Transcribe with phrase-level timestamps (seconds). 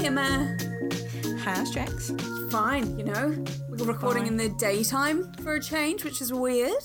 [0.00, 0.56] Hi, Janina.
[0.56, 1.38] Hi, Emma.
[1.40, 2.50] How's Drex?
[2.50, 3.44] Fine, you know.
[3.68, 4.32] We're recording Fine.
[4.32, 6.82] in the daytime for a change, which is weird.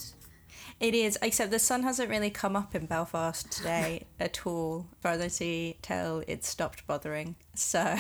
[0.82, 5.74] It is, except the sun hasn't really come up in Belfast today at all, to
[5.82, 7.36] tell it's stopped bothering.
[7.54, 7.80] So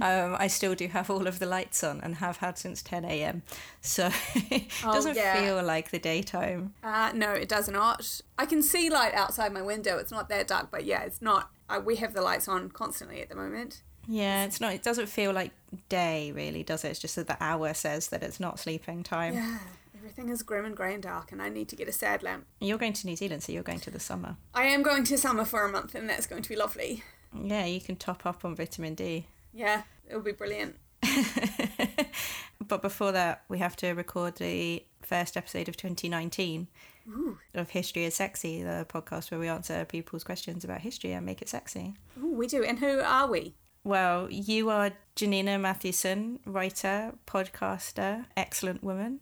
[0.00, 3.04] um, I still do have all of the lights on and have had since 10
[3.04, 3.42] a.m.
[3.82, 5.38] So it Oh, doesn't yeah.
[5.38, 6.72] feel like the daytime.
[6.82, 8.22] Uh, no, it does not.
[8.38, 9.98] I can see light outside my window.
[9.98, 11.50] It's not that dark, but yeah, it's not.
[11.68, 13.82] Uh, we have the lights on constantly at the moment.
[14.08, 15.52] Yeah, it's not, it doesn't feel like
[15.88, 16.88] day really, does it?
[16.88, 19.34] It's just that the hour says that it's not sleeping time.
[19.34, 19.58] Yeah,
[19.96, 22.46] everything is grim and grey and dark, and I need to get a sad lamp.
[22.60, 24.36] You're going to New Zealand, so you're going to the summer.
[24.54, 27.02] I am going to summer for a month, and that's going to be lovely.
[27.34, 29.26] Yeah, you can top up on vitamin D.
[29.52, 30.76] Yeah, it'll be brilliant.
[32.66, 36.66] but before that, we have to record the first episode of 2019
[37.08, 41.26] Ooh, of History is Sexy, the podcast where we answer people's questions about history and
[41.26, 41.94] make it sexy.
[42.22, 42.62] Ooh we do.
[42.62, 43.54] And who are we?
[43.84, 49.20] Well, you are Janina Matthewson, writer, podcaster, excellent woman.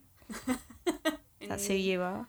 [1.48, 2.26] That's who you are.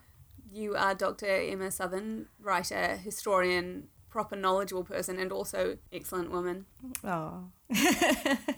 [0.52, 1.26] You are Dr.
[1.26, 6.66] Emma Southon, writer, historian, proper knowledgeable person, and also excellent woman.
[7.04, 7.44] Oh,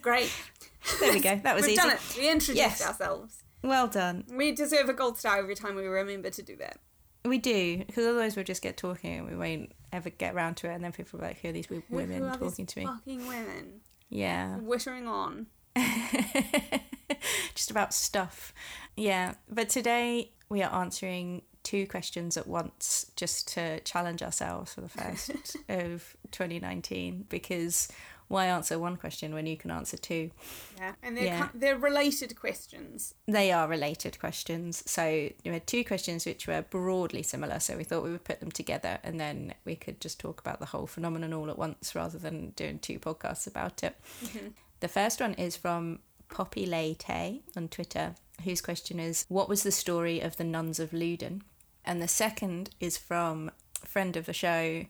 [0.03, 0.33] Great.
[1.01, 1.37] there we go.
[1.43, 1.77] That was We've easy.
[1.83, 2.01] done it.
[2.17, 2.87] We introduced Yes.
[2.87, 3.43] ourselves.
[3.63, 4.25] Well done.
[4.31, 6.79] We deserve a gold star every time we remember to do that.
[7.27, 10.71] We do, because otherwise we'll just get talking and we won't ever get around to
[10.71, 10.75] it.
[10.75, 12.87] And then people are like, who are these women who are talking to me?
[12.87, 13.81] Fucking women.
[14.09, 14.59] Yeah.
[14.59, 15.47] Wittering on.
[17.55, 18.53] just about stuff.
[18.97, 24.83] Yeah, but today we are answering two questions at once just to challenge ourselves for
[24.83, 25.31] the first
[25.69, 27.89] of 2019 because
[28.29, 30.31] why answer one question when you can answer two?
[30.77, 30.93] Yeah.
[31.03, 31.49] And they're, Yeah.
[31.55, 33.15] they're related questions.
[33.27, 34.83] They are related questions.
[34.91, 38.41] So we had two questions which were broadly similar, so we thought we would put
[38.41, 41.95] them together and then we could just talk about the whole phenomenon all at once
[41.95, 43.97] rather than doing two podcasts about it.
[44.25, 44.49] Mm-hmm.
[44.81, 48.15] The first one is from Poppy Leite on Twitter,
[48.45, 51.43] whose question is What was the story of the nuns of Loudun?
[51.85, 53.51] And the second is from
[53.83, 54.87] a friend of the show,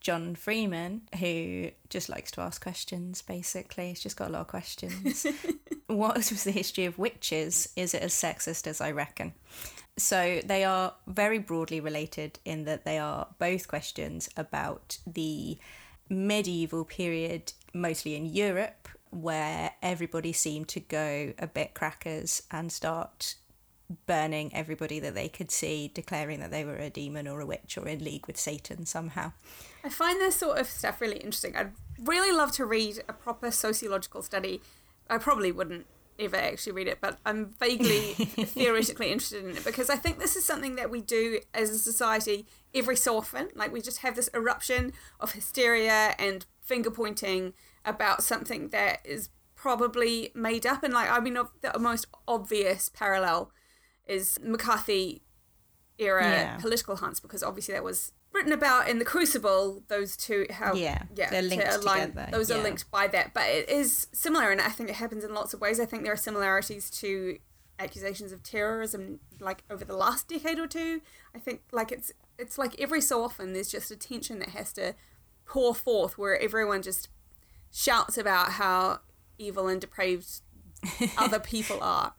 [0.00, 3.88] John Freeman, who just likes to ask questions, basically.
[3.88, 5.26] He's just got a lot of questions.
[5.86, 7.68] what was the history of witches?
[7.76, 9.34] Is it as sexist as I reckon?
[9.98, 15.58] So they are very broadly related in that they are both questions about the
[16.08, 23.34] medieval period, mostly in Europe, where everybody seemed to go a bit crackers and start
[24.06, 27.76] burning everybody that they could see, declaring that they were a demon or a witch
[27.76, 29.32] or in league with Satan somehow.
[29.84, 31.56] I find this sort of stuff really interesting.
[31.56, 34.60] I'd really love to read a proper sociological study.
[35.08, 35.86] I probably wouldn't
[36.18, 40.36] ever actually read it, but I'm vaguely theoretically interested in it because I think this
[40.36, 43.48] is something that we do as a society every so often.
[43.54, 49.30] Like we just have this eruption of hysteria and finger pointing about something that is
[49.56, 50.82] probably made up.
[50.82, 53.50] And like, I mean, of- the most obvious parallel
[54.06, 55.22] is McCarthy
[55.98, 56.56] era Yeah.
[56.58, 59.82] political hunts because obviously that was written about in the Crucible.
[59.88, 62.56] Those two, how Yeah, yeah, they're to linked align- together, Those yeah.
[62.56, 65.52] are linked by that, but it is similar, and I think it happens in lots
[65.54, 65.78] of ways.
[65.80, 67.38] I think there are similarities to
[67.78, 71.00] accusations of terrorism, like over the last decade or two.
[71.34, 74.72] I think like it's it's like every so often there's just a tension that has
[74.74, 74.94] to
[75.46, 77.08] pour forth where everyone just
[77.72, 79.00] shouts about how
[79.38, 80.40] evil and depraved
[81.18, 82.14] other people are.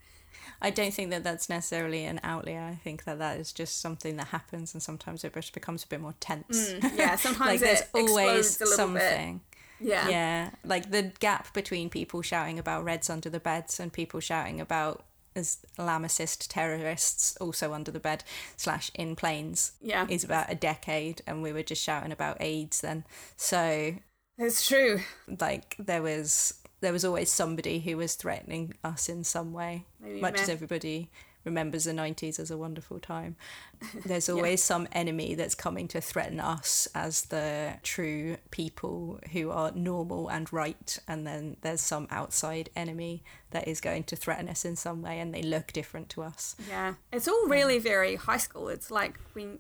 [0.61, 2.61] I don't think that that's necessarily an outlier.
[2.71, 5.87] I think that that is just something that happens, and sometimes it just becomes a
[5.87, 6.73] bit more tense.
[6.73, 8.75] Mm, yeah, sometimes like there's always little bit.
[8.75, 9.41] something.
[9.79, 10.07] Yeah.
[10.09, 14.61] Yeah, like the gap between people shouting about Reds under the beds and people shouting
[14.61, 15.03] about
[15.35, 18.23] Islamicist terrorists also under the bed
[18.57, 20.05] slash in planes Yeah.
[20.09, 23.05] is about a decade, and we were just shouting about AIDS then.
[23.37, 23.95] So
[24.37, 24.99] It's true.
[25.39, 30.19] like there was there was always somebody who was threatening us in some way Maybe
[30.19, 31.09] much as everybody
[31.43, 33.35] remembers the 90s as a wonderful time.
[34.05, 39.71] There's always some enemy that's coming to threaten us as the true people who are
[39.71, 44.65] normal and right and then there's some outside enemy that is going to threaten us
[44.65, 46.55] in some way and they look different to us.
[46.69, 48.69] Yeah, it's all really very high school.
[48.69, 49.59] It's like when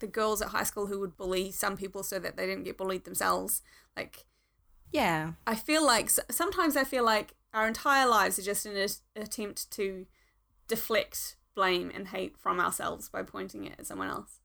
[0.00, 2.76] the girls at high school who would bully some people so that they didn't get
[2.76, 3.62] bullied themselves.
[3.96, 4.24] Like,
[4.92, 9.20] yeah I feel like sometimes I feel like our entire lives are just an a-
[9.20, 10.06] attempt to
[10.68, 14.40] deflect blame and hate from ourselves by pointing it at someone else.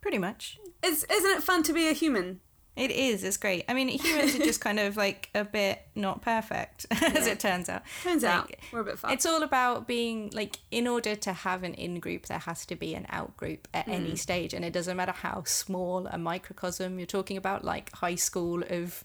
[0.00, 2.40] pretty much It's, isn't it fun to be a human?
[2.74, 3.22] It is.
[3.22, 3.66] It's great.
[3.68, 7.68] I mean, humans are just kind of like a bit not perfect, as it turns
[7.68, 7.82] out.
[8.02, 9.12] Turns out we're a bit fucked.
[9.12, 12.74] It's all about being like, in order to have an in group, there has to
[12.74, 13.92] be an out group at Mm.
[13.92, 14.54] any stage.
[14.54, 19.04] And it doesn't matter how small a microcosm you're talking about, like high school of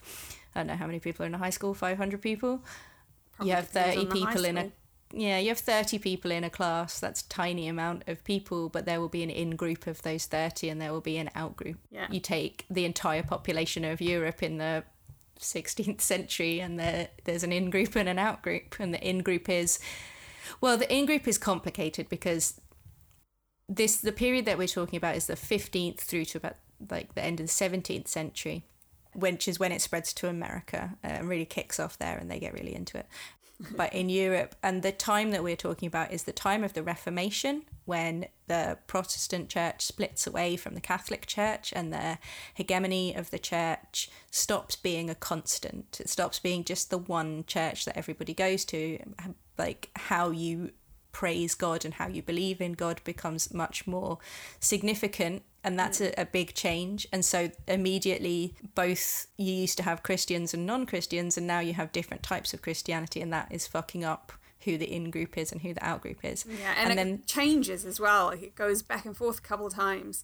[0.56, 2.64] I don't know how many people are in a high school, 500 people.
[3.34, 4.72] Probably you have 30 on the high people in a
[5.14, 7.00] yeah, you have 30 people in a class.
[7.00, 10.26] That's a tiny amount of people, but there will be an in group of those
[10.26, 11.78] 30 and there will be an out group.
[11.92, 12.08] Yeah.
[12.12, 14.84] You take the entire population of Europe in the
[15.40, 19.20] 16th century and there there's an in group and an out group and the in
[19.20, 19.80] group is
[20.62, 22.60] well, the in group is complicated because
[23.70, 26.56] this the period that we're talking about is the 15th through to about
[26.90, 28.64] like the end of the 17th century
[29.18, 32.40] which is when it spreads to america uh, and really kicks off there and they
[32.40, 33.08] get really into it
[33.76, 36.84] but in europe and the time that we're talking about is the time of the
[36.84, 42.18] reformation when the protestant church splits away from the catholic church and the
[42.54, 47.86] hegemony of the church stops being a constant it stops being just the one church
[47.86, 49.00] that everybody goes to
[49.58, 50.72] like how you
[51.18, 54.20] praise God and how you believe in God becomes much more
[54.60, 55.42] significant.
[55.68, 57.06] And that's a, a big change.
[57.12, 61.74] And so immediately, both you used to have Christians and non Christians, and now you
[61.74, 64.32] have different types of Christianity, and that is fucking up
[64.62, 66.46] who the in group is and who the out group is.
[66.46, 68.30] Yeah, and, it then changes as well.
[68.30, 70.24] It goes back and forth a couple of times.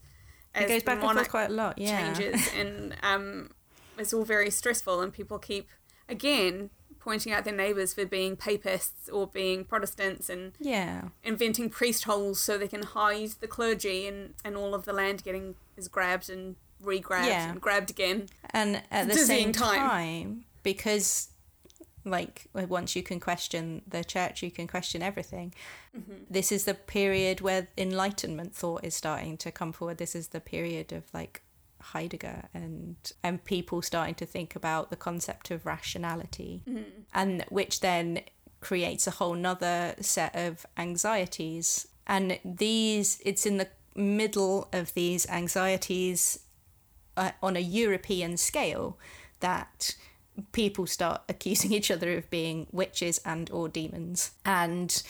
[0.56, 1.78] it goes back and forth quite a lot.
[1.78, 2.14] Yeah.
[2.14, 3.52] Changes, and um,
[3.98, 5.70] it's all very stressful, and people keep
[6.08, 6.70] again
[7.04, 11.10] pointing out their neighbours for being papists or being Protestants, and Yeah.
[11.24, 15.24] inventing priest holes so they can hide the clergy, and and all of the land
[15.24, 17.52] getting is grabbed and re-grabbed Yeah.
[17.52, 18.28] and grabbed again.
[18.52, 19.80] And at the same time.
[19.80, 21.30] time, because
[22.06, 25.54] like once you can question the church, you can question everything.
[25.98, 26.14] Mm-hmm.
[26.30, 29.98] This is the period where Enlightenment thought is starting to come forward.
[29.98, 31.42] This is the period of like
[31.84, 36.64] Heidegger and and people starting to think about the concept of rationality,
[37.14, 38.22] and which then
[38.62, 41.88] creates a whole nother set of anxieties.
[42.08, 46.40] And these, it's in the middle of these anxieties
[47.16, 48.98] uh, on a European scale
[49.40, 49.96] that
[50.52, 54.32] people start accusing each other of being witches and or demons.
[54.46, 55.04] And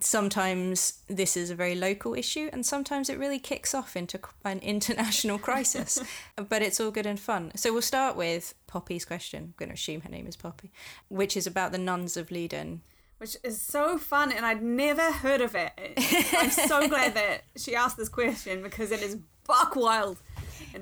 [0.00, 4.60] sometimes this is a very local issue and sometimes it really kicks off into an
[4.60, 6.02] international crisis.
[6.36, 7.52] But it's all good and fun.
[7.56, 9.42] So we'll start with poppy's question.
[9.42, 10.72] I'm going to assume her name is poppy
[11.08, 12.80] which is about the nuns of Loudun.
[13.18, 15.72] Which is so fun and I'd never heard of it.
[16.32, 20.22] I'm so glad that she asked this question because it is buck wild.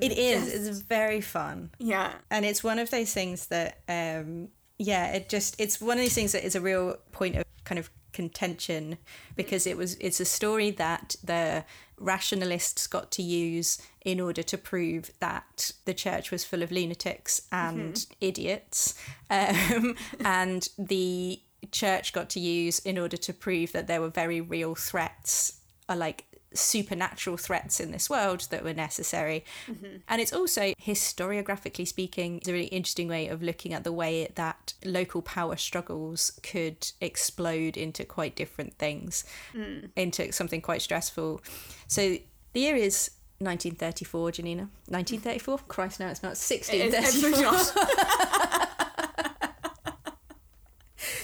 [0.01, 0.43] It is.
[0.51, 1.71] Just- it's very fun.
[1.79, 2.13] Yeah.
[2.31, 6.13] and it's one of those things that um yeah it just it's one of these
[6.13, 8.97] things that is a real point of kind of contention
[9.35, 11.63] because it was it's a story that the
[11.97, 17.41] rationalists got to use in order to prove that the church was full of lunatics
[17.51, 18.95] and idiots
[19.29, 19.95] um,
[20.25, 21.39] and the
[21.71, 25.59] church got to use in order to prove that there were very real threats
[25.89, 29.45] uh, like supernatural threats in this world that were necessary.
[29.67, 29.97] Mm-hmm.
[30.07, 34.31] And it's also, historiographically speaking, it's a really interesting way of looking at the way
[34.35, 39.23] that local power struggles could explode into quite different things,
[39.53, 39.89] mm.
[39.95, 41.41] into something quite stressful.
[41.87, 42.17] So
[42.53, 44.63] the year is 1934, Janina.
[44.87, 45.59] 1934?
[45.67, 46.33] Christ, no, it's not.
[46.33, 47.85] It is 1634.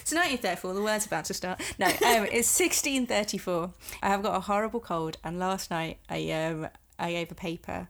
[0.01, 0.73] It's 1934.
[0.73, 1.61] The word's about to start.
[1.77, 3.73] No, um, it's 1634.
[4.01, 6.67] I have got a horrible cold, and last night I um
[6.97, 7.89] I gave a paper.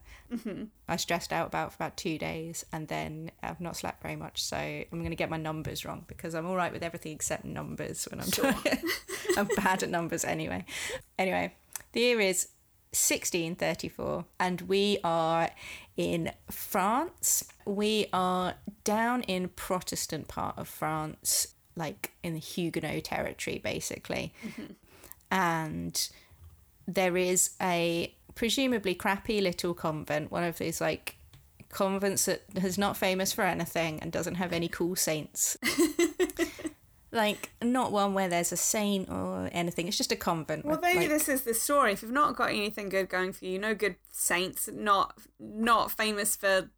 [0.87, 4.43] I stressed out about for about two days, and then I've not slept very much.
[4.43, 7.45] So I'm going to get my numbers wrong because I'm all right with everything except
[7.45, 8.79] numbers when I'm talking.
[9.37, 10.65] I'm bad at numbers anyway.
[11.19, 11.55] Anyway,
[11.93, 12.49] the year is
[12.91, 15.49] 1634, and we are
[15.97, 17.43] in France.
[17.65, 24.33] We are down in Protestant part of France, like in the Huguenot territory, basically.
[24.45, 24.73] Mm-hmm.
[25.31, 26.09] And
[26.87, 31.17] there is a presumably crappy little convent, one of these like
[31.69, 35.57] convents that is not famous for anything and doesn't have any cool saints.
[37.11, 39.87] like not one where there's a saint or anything.
[39.87, 40.65] It's just a convent.
[40.65, 41.93] Well, with, maybe like- this is the story.
[41.93, 46.35] If you've not got anything good going for you, no good saints, not not famous
[46.35, 46.69] for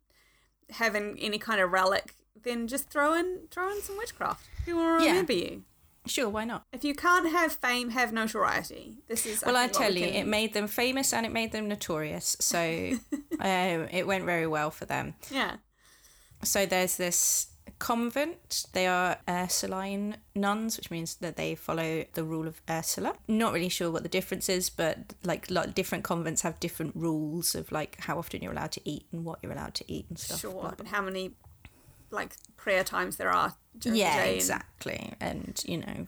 [0.71, 2.13] having any kind of relic,
[2.43, 4.47] then just throw in throw in some witchcraft.
[4.65, 5.09] People will Yeah.
[5.11, 5.63] remember you.
[6.05, 6.63] Sure, why not?
[6.71, 8.97] If you can't have fame, have notoriety.
[9.07, 9.43] This is.
[9.45, 12.37] Well, I tell you, it made them famous and it made them notorious.
[12.39, 12.57] So
[13.39, 15.15] um, it went very well for them.
[15.29, 15.57] Yeah.
[16.43, 17.47] So there's this
[17.79, 18.65] convent.
[18.73, 23.15] They are Ursuline nuns, which means that they follow the rule of Ursula.
[23.27, 27.53] Not really sure what the difference is, but like lot different convents have different rules
[27.55, 30.17] of like how often you're allowed to eat and what you're allowed to eat and
[30.17, 30.39] stuff.
[30.39, 30.51] Sure.
[30.51, 31.31] blah, blah, And how many
[32.11, 35.13] like prayer times there are yeah the exactly.
[35.19, 36.07] And you know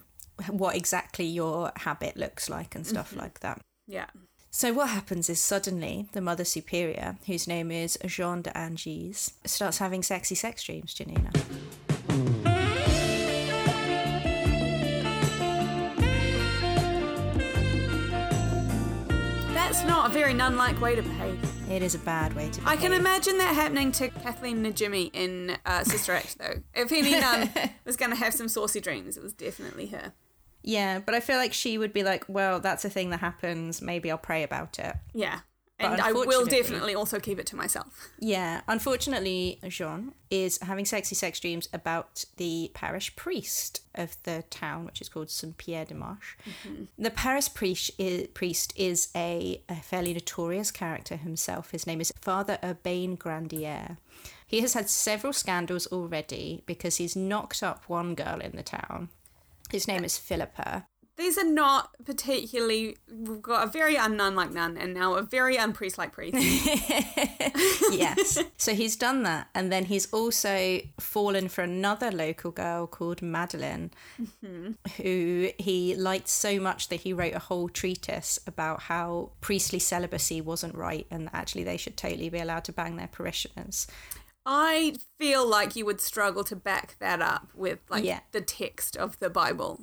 [0.50, 3.20] what exactly your habit looks like and stuff mm-hmm.
[3.20, 3.62] like that.
[3.88, 4.08] Yeah.
[4.51, 9.13] So what happens is suddenly the mother superior whose name is jean de
[9.46, 11.32] starts having sexy sex dreams janina.
[19.53, 21.58] That's not a very nun-like way to behave.
[21.69, 22.61] It is a bad way to.
[22.65, 26.63] I can imagine that happening to Kathleen Najimy in uh, Sister Act, though.
[26.73, 27.51] If any nun
[27.85, 30.13] was going to have some saucy dreams, it was definitely her.
[30.63, 33.83] Yeah, but I feel like she would be like, well, that's a thing that happens.
[33.83, 34.95] Maybe I'll pray about it.
[35.13, 35.41] Yeah.
[35.79, 38.09] But And I will definitely also keep it to myself.
[38.19, 44.86] Yeah, unfortunately, Jean is having sexy sex dreams about the parish priest of the town,
[44.86, 46.38] which is called Saint Pierre de Marche.
[46.45, 46.83] Mm-hmm.
[46.98, 51.71] The parish priest is, priest is a, a fairly notorious character himself.
[51.71, 53.98] His name is Father Urbain Grandier.
[54.45, 59.09] He has had several scandals already because he's knocked up one girl in the town.
[59.71, 60.88] His name uh, is Philippa.
[61.19, 62.95] These are not particularly.
[63.11, 66.38] We've got a very unnun like nun, and now a very unpriest like priest.
[67.91, 68.41] yes.
[68.55, 69.49] So he's done that.
[69.53, 74.71] And then he's also fallen for another local girl called Madeline, mm-hmm.
[75.01, 80.39] who he liked so much that he wrote a whole treatise about how priestly celibacy
[80.39, 83.88] wasn't right and actually they should totally be allowed to bang their parishioners.
[84.45, 88.21] I feel like you would struggle to back that up with like Yeah.
[88.31, 89.81] the text of the Bible.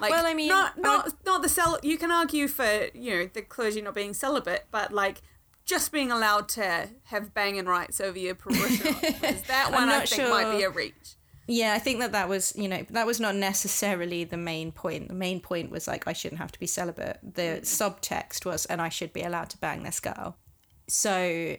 [0.00, 1.78] Like, Well, I mean, not not not the cel.
[1.82, 5.22] You can argue for you know the clergy not being celibate, but like
[5.64, 9.42] just being allowed to have banging rights over your parishioners.
[9.46, 11.16] that one I think might be a reach.
[11.46, 15.08] Yeah, I think that that was, you know, that was not necessarily the main point.
[15.08, 17.18] The main point was like, I shouldn't have to be celibate.
[17.22, 17.62] The hmm.
[17.62, 20.36] subtext was, and I should be allowed to bang this girl.
[20.88, 21.56] So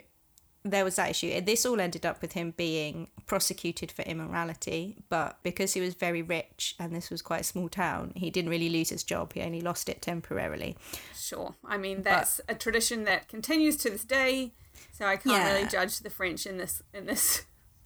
[0.64, 1.28] there was that issue.
[1.28, 5.94] And this all ended up with him being prosecuted for immorality, but because he was
[5.96, 9.34] very rich and this was quite a small town, he didn't really lose his job.
[9.34, 10.78] He only lost it temporarily.
[11.18, 14.54] Sure, I mean that's a tradition that continues to this day.
[14.92, 15.54] So I can't Yeah.
[15.56, 17.44] really judge the French in this in this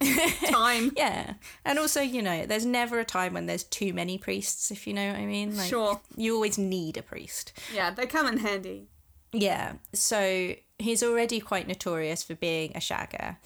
[0.50, 0.92] time.
[0.96, 1.34] Yeah.
[1.64, 4.92] And also, you know, there's never a time when there's too many priests, if you
[4.92, 5.56] know what I mean.
[5.56, 6.00] Like, Sure.
[6.16, 7.52] You always need a priest.
[7.74, 8.88] Yeah, they come in handy.
[9.32, 9.74] Yeah.
[9.94, 13.36] So he's already quite notorious for being a shagger.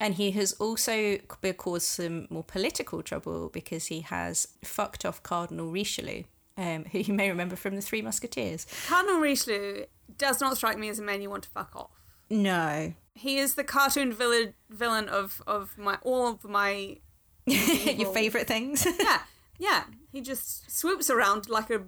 [0.00, 5.70] And he has also caused some more political trouble because he has fucked off Cardinal
[5.70, 6.24] Richelieu,
[6.56, 8.66] um, who you may remember from the Three Musketeers.
[8.88, 9.84] Cardinal Richelieu
[10.18, 11.90] does not strike me as a man you want to fuck off.
[12.28, 12.92] No.
[13.14, 16.96] He is the cartoon villain villain of of my all of my
[17.46, 18.86] Your favourite things?
[19.00, 19.20] yeah
[19.58, 19.84] yeah.
[20.12, 21.82] He just swoops around like a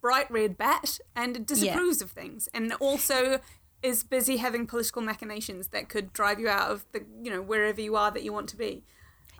[0.00, 3.40] bright red bat and disapproves of things, and also
[3.84, 7.80] is busy having political machinations that could drive you out of the you know wherever
[7.80, 8.82] you are that you want to be.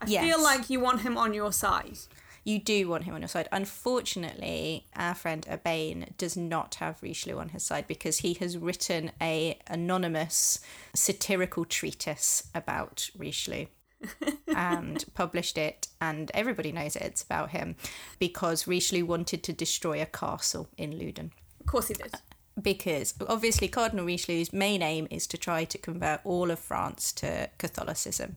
[0.01, 0.23] I Yes.
[0.25, 1.99] feel like you want him on your side.
[2.47, 3.49] you do want him on your side.
[3.53, 9.13] Unfortunately, our friend Urbain does not have Richelieu on his side because he has written
[9.21, 10.61] a anonymous
[10.95, 13.67] satirical treatise about Richelieu.
[14.55, 17.75] and published it, and everybody knows it's about him
[18.19, 21.31] because Richelieu wanted to destroy a castle in Loudun.
[21.61, 22.13] Of course he did.
[22.61, 27.51] Because obviously, Cardinal Richelieu's main aim is to try to convert all of France to
[27.59, 28.37] Catholicism.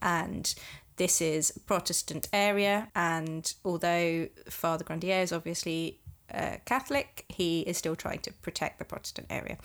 [0.00, 0.54] And
[0.96, 2.88] this is a Protestant area.
[2.94, 5.98] And although Father Grandier is obviously
[6.32, 9.58] uh, Catholic, he is still trying to protect the Protestant area.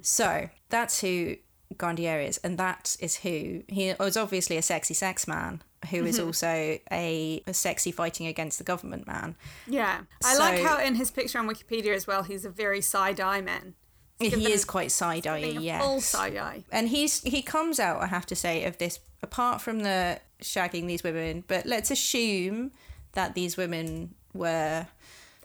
[0.00, 1.36] So that's who
[1.76, 2.38] Grandier is.
[2.38, 5.62] And that is who he was obviously a sexy sex man.
[5.90, 6.26] Who is mm-hmm.
[6.26, 6.48] also
[6.90, 9.36] a, a sexy fighting against the government man.
[9.68, 13.20] Yeah, I like how in his picture on Wikipedia as well, he's a very side
[13.20, 13.74] eye man.
[14.18, 15.80] He given- is quite side eye, a yes.
[15.82, 16.64] full side eye.
[16.72, 20.86] and he's he comes out i have to say of this apart from the shagging
[20.86, 22.72] these women but let's assume
[23.12, 24.86] that these women were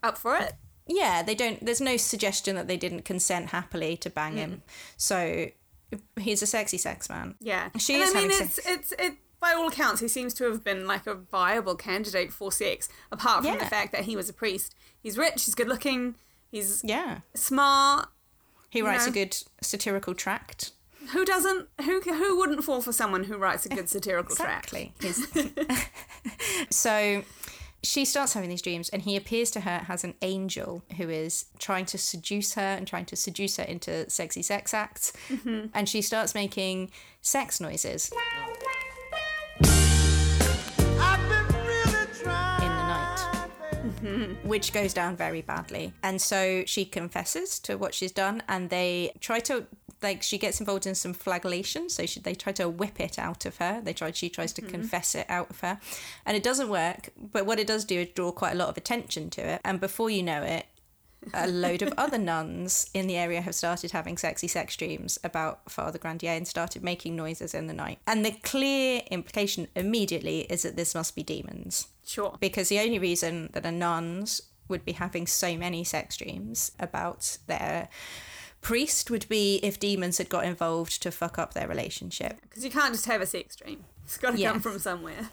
[0.02, 0.54] Up for it?
[0.88, 4.38] yeah they don't there's no suggestion that they didn't consent happily to bang mm.
[4.38, 4.64] him
[4.98, 5.48] so
[6.20, 7.70] he's a sexy sex man Yeah.
[7.78, 8.60] She and is I mean, it's sex.
[8.68, 9.14] it's it.
[9.40, 12.88] By all accounts, he seems to have been like a viable candidate for sex.
[13.12, 16.16] Apart from the fact that he was a priest, he's rich, he's good looking,
[16.50, 18.08] he's yeah smart.
[18.70, 19.12] he writes know.
[19.12, 20.72] a good satirical tract
[21.12, 21.68] Who doesn't?
[21.84, 24.74] Who who wouldn't fall for someone who writes a good satirical tract?
[24.74, 25.54] Exactly.
[26.70, 27.24] So
[27.84, 31.46] she starts having these dreams, and he appears to her as an angel who is
[31.60, 35.12] trying to seduce her and trying to seduce her into sexy sex acts.
[35.30, 35.68] Mm-hmm.
[35.74, 38.12] And she starts making sex noises
[41.00, 42.62] I've been really trying.
[42.62, 43.50] in the night.
[43.74, 44.48] Mm-hmm.
[44.48, 45.94] Which goes down very badly.
[46.04, 49.68] And so she confesses to what she's done, and they try to
[50.04, 51.90] like she gets involved in some flagellation.
[51.90, 53.82] So she, they try to whip it out of her.
[53.82, 54.72] They try she tries to mm-hmm.
[54.72, 55.80] confess it out of her,
[56.26, 57.10] and it doesn't work.
[57.18, 59.62] But what it does do is draw quite a lot of attention to it.
[59.64, 60.66] And before you know it,
[61.34, 65.72] a load of other nuns in the area have started having sexy sex dreams about
[65.72, 68.00] Father Grandier and started making noises in the night.
[68.08, 72.38] And the clear implication immediately is that this must be demons Sure.
[72.40, 77.38] because the only reason that a nuns would be having so many sex dreams about
[77.48, 77.90] their
[78.64, 82.40] Priest would be if demons had got involved to fuck up their relationship.
[82.42, 83.84] Because you can't just have a sex dream.
[84.06, 84.52] It's got to Yeah.
[84.54, 85.30] come from somewhere.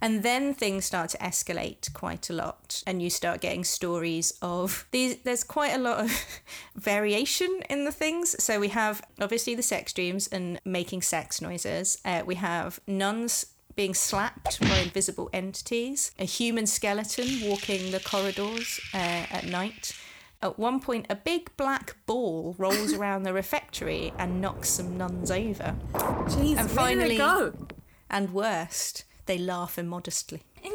[0.00, 4.86] And then things start to escalate quite a lot, and you start getting stories of
[4.92, 5.16] these.
[5.24, 6.24] There's quite a lot of
[6.76, 8.36] variation in the things.
[8.42, 11.98] So we have obviously the sex dreams and making sex noises.
[12.04, 18.80] Uh, we have nuns being slapped by invisible entities, a human skeleton walking the corridors
[18.94, 19.92] uh, at night.
[20.40, 25.30] At one point, a big black ball rolls around the refectory and knocks some nuns
[25.32, 25.74] over.
[25.94, 27.66] Jeez, And where finally- did it go?
[28.08, 30.40] And worst, they laugh immodestly.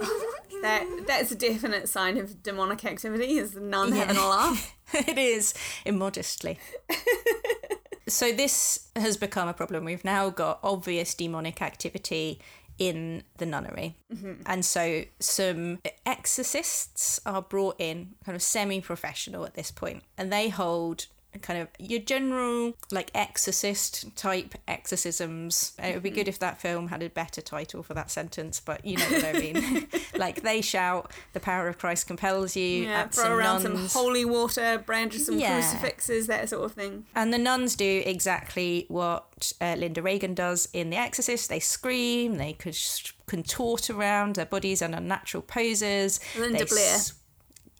[0.62, 3.34] That that's a definite sign of demonic activity.
[3.38, 3.96] Is the nun Yeah.
[4.06, 4.74] having a laugh?
[4.94, 5.54] it is
[5.86, 6.58] immodestly.
[8.08, 9.84] so this has become a problem.
[9.84, 12.40] We've now got obvious demonic activity
[12.78, 13.96] in the nunnery.
[14.14, 14.42] Mm-hmm.
[14.46, 20.32] And so some exorcists are brought in, kind of semi professional at this point, and
[20.32, 21.08] they hold
[21.42, 25.74] kind of your general like exorcist type exorcisms.
[25.80, 28.60] And it would be good if that film had a better title for that sentence,
[28.60, 29.88] but you know what I mean.
[30.16, 33.92] like they shout, "The power of Christ compels you." Yeah, throw some around nuns.
[33.92, 35.60] some holy water, brandish some Yeah.
[35.62, 37.06] crucifixes, that sort of thing.
[37.16, 41.50] And the nuns do exactly what uh, Linda Regan does in The Exorcist.
[41.50, 42.58] They scream, they
[43.26, 46.20] contort around their bodies in unnatural poses.
[46.38, 46.94] Linda They Blair.
[46.96, 47.14] s-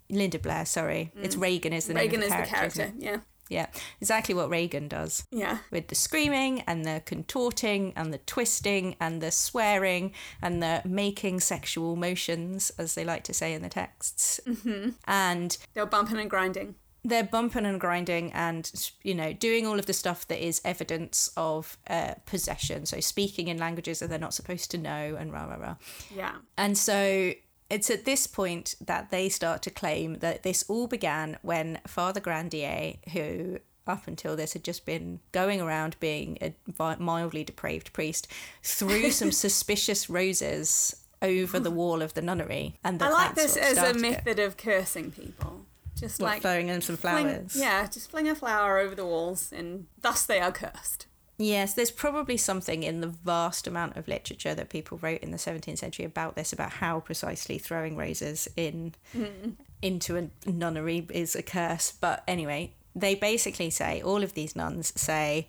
[0.10, 1.12] Linda Blair, sorry.
[1.22, 2.78] It's Regan is the Regan name is of the the character.
[2.80, 2.98] character.
[2.98, 3.06] isn't it?
[3.06, 3.18] Yeah,
[3.50, 3.68] Yeah,
[4.02, 5.26] exactly what Regan does.
[5.32, 5.60] yeah.
[5.72, 11.40] With the screaming and the contorting and the twisting and the swearing and the making
[11.42, 14.40] sexual motions, as they like to say in the texts.
[14.48, 14.90] Mm-hmm.
[15.08, 16.76] And They're bumping and grinding.
[17.06, 18.72] they're bumping and grinding and
[19.04, 23.50] you know doing all of the stuff that is evidence of uh, possession so speaking
[23.50, 25.76] in languages that they're not supposed to know and rah rah rah
[26.16, 26.36] Yeah.
[26.58, 27.34] and so
[27.74, 32.20] it's at this point that they start to claim that this all began when father
[32.20, 36.54] grandier who up until this had just been going around being a
[37.00, 38.28] mildly depraved priest
[38.64, 43.58] threw some suspicious roses over the wall of the nunnery and that I like this
[43.58, 44.02] as a started it.
[44.02, 45.66] method of cursing people.
[45.96, 49.06] Just What, like throwing in some fling- flowers yeah, just fling a flower over the
[49.06, 51.06] walls, and thus they are cursed.
[51.38, 55.38] Yes, there's probably something in the vast amount of literature that people wrote in the
[55.38, 59.54] 17th century about this, about how precisely throwing roses in mm.
[59.82, 61.92] into a nunnery is a curse.
[61.92, 65.48] But anyway, they basically say all of these nuns say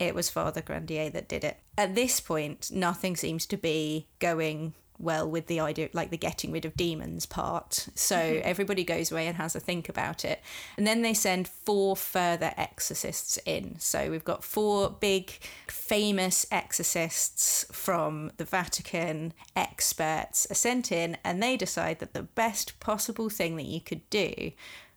[0.00, 1.58] it was Father Grandier that did it.
[1.78, 6.52] At this point, nothing seems to be going well with the idea like the getting
[6.52, 7.88] rid of demons part.
[7.94, 8.40] So mm-hmm.
[8.44, 10.40] everybody goes away and has a think about it.
[10.76, 13.78] And then they send four further exorcists in.
[13.78, 15.30] So we've got four big
[15.68, 22.78] famous exorcists from the vatican experts are sent in and they decide that the best
[22.80, 24.52] possible thing that you could do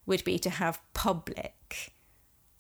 [0.06, 1.94] would be to have public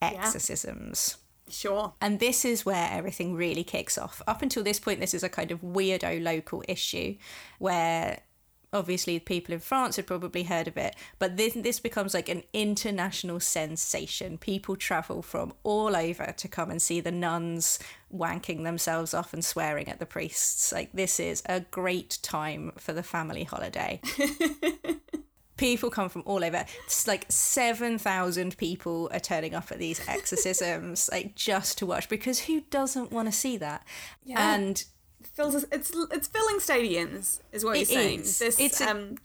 [0.02, 1.18] exorcisms
[1.54, 1.94] Sure.
[2.02, 4.22] and this is where everything really kicks off.
[4.28, 7.16] Up until this point, this is a kind of weirdo local issue
[7.60, 8.22] where
[8.74, 12.44] obviously people in France had probably heard of it, but this, this becomes like an
[12.54, 14.38] international sensation.
[14.38, 17.80] People travel from all over to come and see the nuns
[18.14, 20.72] wanking themselves off and swearing at the priests.
[20.72, 24.02] Like, this is a great time for the family holiday.
[25.64, 26.66] people come from all over.
[26.86, 32.40] It's like 7,000 people are turning up at these exorcisms, like just to watch, because
[32.42, 33.86] who doesn't want to see that?
[34.26, 34.54] Yeah.
[34.56, 34.84] And
[35.36, 38.20] Fills us, it's it's filling stadiums, is what you're saying.
[38.20, 38.40] is.
[38.40, 39.18] This, It's a- um,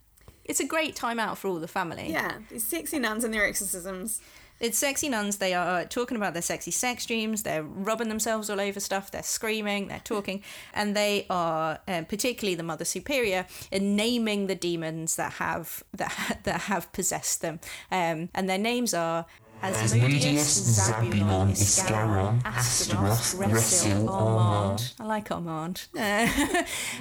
[0.44, 2.10] it's a great time out for all the family.
[2.10, 4.20] yeah, these sexy nuns and their exorcisms.
[4.60, 5.38] It's sexy nuns.
[5.38, 7.42] They are talking about their sexy sex dreams.
[7.42, 9.10] They're rubbing themselves all over stuff.
[9.10, 9.88] They're screaming.
[9.88, 10.42] They're talking,
[10.74, 16.40] and they are, um, particularly the Mother Superior, are naming the demons that have that
[16.44, 17.60] that have possessed them.
[17.90, 19.26] Um, and their names are
[19.62, 24.92] Asmodeus, Zabulon, Iscarion, Astaroth, Resil, Armand.
[25.00, 25.86] I like Armand.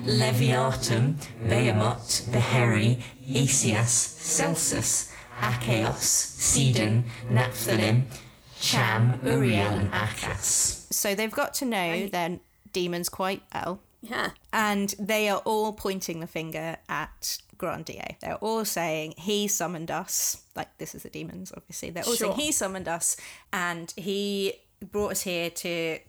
[0.03, 1.17] Leviathan,
[1.47, 8.03] Behemoth, Beheri, Asias, Celsus, Achaeos, Sidon, Naphthalim,
[8.59, 10.91] Cham, Uriel, and Achas.
[10.93, 12.39] so they've got to know their
[12.73, 13.79] demons quite well.
[14.01, 14.31] Yeah.
[14.53, 18.15] And they are all pointing the finger at Grandier.
[18.21, 20.43] They're all saying, He summoned us.
[20.55, 21.89] Like, this is the demons, obviously.
[21.89, 22.27] They're all Sure.
[22.33, 23.17] saying, He summoned us
[23.51, 24.53] and he
[24.91, 25.99] brought us here to,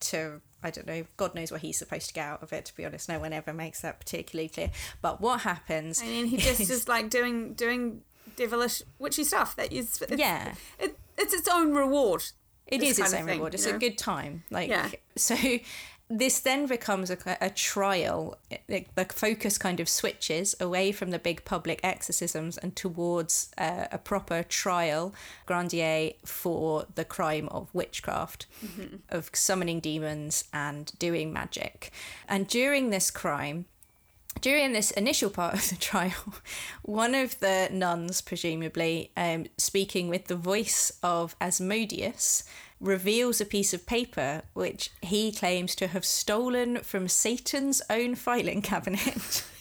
[0.00, 2.76] to, I don't know, God knows what he's supposed to get out of it, to
[2.76, 3.08] be honest.
[3.08, 4.70] No one ever makes that particularly clear.
[5.00, 6.02] But what happens.
[6.02, 8.02] I mean, he just is like doing doing
[8.38, 9.54] devilish witchy stuff.
[9.56, 10.54] That is, it's, Yeah.
[10.78, 12.22] it, it's its own reward.
[12.66, 13.54] It is its own thing, reward.
[13.54, 14.44] It's you a good time.
[14.50, 14.88] Like Yeah.
[15.16, 15.34] so
[16.10, 18.36] this then becomes a, a trial.
[18.66, 23.86] The, the focus kind of switches away from the big public exorcisms and towards uh,
[23.92, 25.14] a proper trial,
[25.46, 28.46] Grandier, for the crime of witchcraft,
[29.10, 31.92] of summoning demons and doing magic.
[32.28, 33.66] And during this crime,
[34.40, 36.34] during this initial part of the trial,
[36.82, 42.44] one of the nuns, presumably um, speaking with the voice of Asmodeus,
[42.80, 48.62] reveals a piece of paper which he claims to have stolen from Satan's own filing
[48.62, 49.44] cabinet.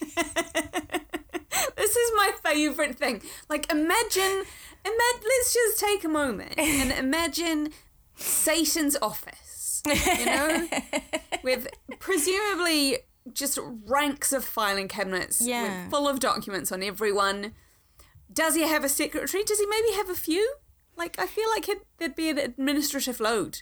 [1.76, 3.22] This is my favorite thing.
[3.50, 4.44] Like, imagine,
[4.84, 5.24] imagine.
[5.24, 7.70] Let's just take a moment and imagine
[8.16, 9.82] Satan's office.
[9.86, 10.68] You know,
[11.44, 11.68] with
[12.00, 12.98] presumably
[13.34, 15.90] just ranks of filing cabinets Yeah.
[15.90, 17.54] full of documents on everyone.
[18.32, 19.44] Does he have a secretary?
[19.44, 20.56] Does he maybe have a few?
[20.96, 23.62] Like, I feel like there'd be an administrative load.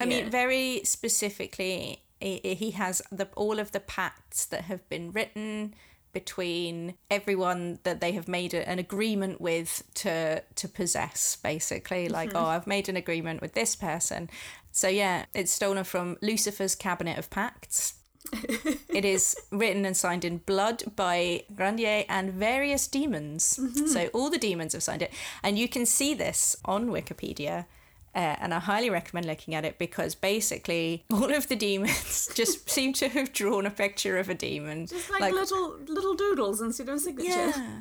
[0.00, 5.74] I mean, very specifically, he has the all of the pacts that have been written
[6.12, 12.38] between everyone that they have made an agreement with to to possess basically like mm-hmm.
[12.38, 14.30] oh i've made an agreement with this person
[14.70, 17.94] so yeah it's stolen from lucifer's cabinet of pacts
[18.88, 23.60] it is written and signed in blood by Grandier and various demons.
[23.92, 25.12] So all the demons have signed it.
[25.42, 27.66] And you can see this on Wikipedia.
[28.14, 32.70] Uh, and I highly recommend looking at it because basically all of the demons just
[32.70, 34.86] seem to have drawn a picture of a demon.
[34.86, 37.28] Just like, little little doodles instead of a signature.
[37.30, 37.80] yeah.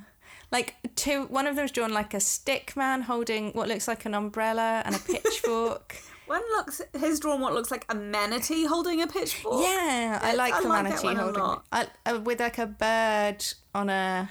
[0.51, 4.13] Like two, one of them's drawn like a stick man holding what looks like an
[4.15, 5.95] umbrella and a pitchfork.
[6.27, 9.61] One looks has drawn what looks like a manatee holding a pitchfork.
[9.63, 11.65] Yeah, I like I the like that manatee holding lot.
[11.71, 13.43] I, uh, with like a bird
[13.75, 14.29] on a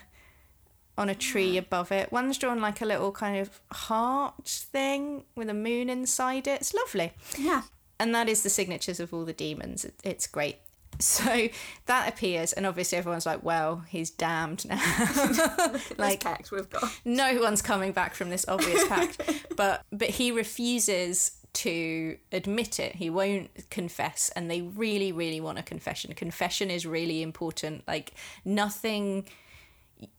[0.98, 2.12] on a tree above it.
[2.12, 6.60] One's drawn like a little kind of heart thing with a moon inside it.
[6.60, 7.62] It's lovely, Yeah.
[7.98, 9.84] and that is the signatures of all the demons.
[9.84, 10.56] It, it's great.
[10.98, 11.48] So
[11.86, 14.76] that appears, and obviously everyone's like, "Well, he's damned now."
[15.72, 16.84] Like like pact we've got.
[17.04, 19.20] no one's coming back from this obvious pact
[19.56, 22.96] but but he refuses to admit it.
[22.96, 26.14] He won't confess and they really really want a confession.
[26.14, 27.84] Confession is really important.
[27.86, 28.12] Like
[28.44, 29.26] nothing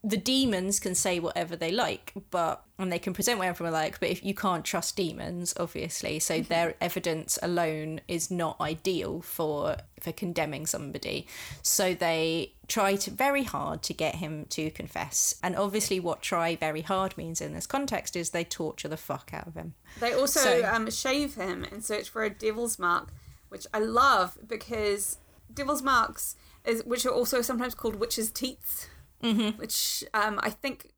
[0.03, 3.99] the demons can say whatever they like but and they can present whatever they like
[3.99, 9.77] but if you can't trust demons obviously so their evidence alone is not ideal for
[10.03, 11.25] for condemning somebody.
[11.61, 16.55] So they try to very hard to get him to confess and obviously what try
[16.55, 19.73] very hard means in this context is they torture the fuck out of him.
[19.99, 23.13] They also So- um, shave him and search for a devil's mark,
[23.49, 25.17] which I love because
[25.53, 28.89] devil's marks is which are also sometimes called witches' teeth.
[29.23, 29.57] Mm-hmm.
[29.59, 30.91] Which um, I think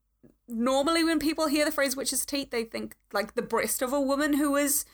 [0.47, 4.01] normally when people hear the phrase witch's teeth, they think like the breast of a
[4.01, 4.85] woman who is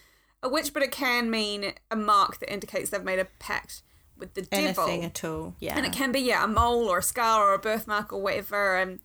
[0.43, 3.83] a witch, but it can mean a mark that indicates they've made a pact
[4.17, 4.83] with the devil.
[4.83, 7.53] anything at all yeah And it can be yeah a mole or a scar or
[7.55, 8.99] a birthmark or whatever, and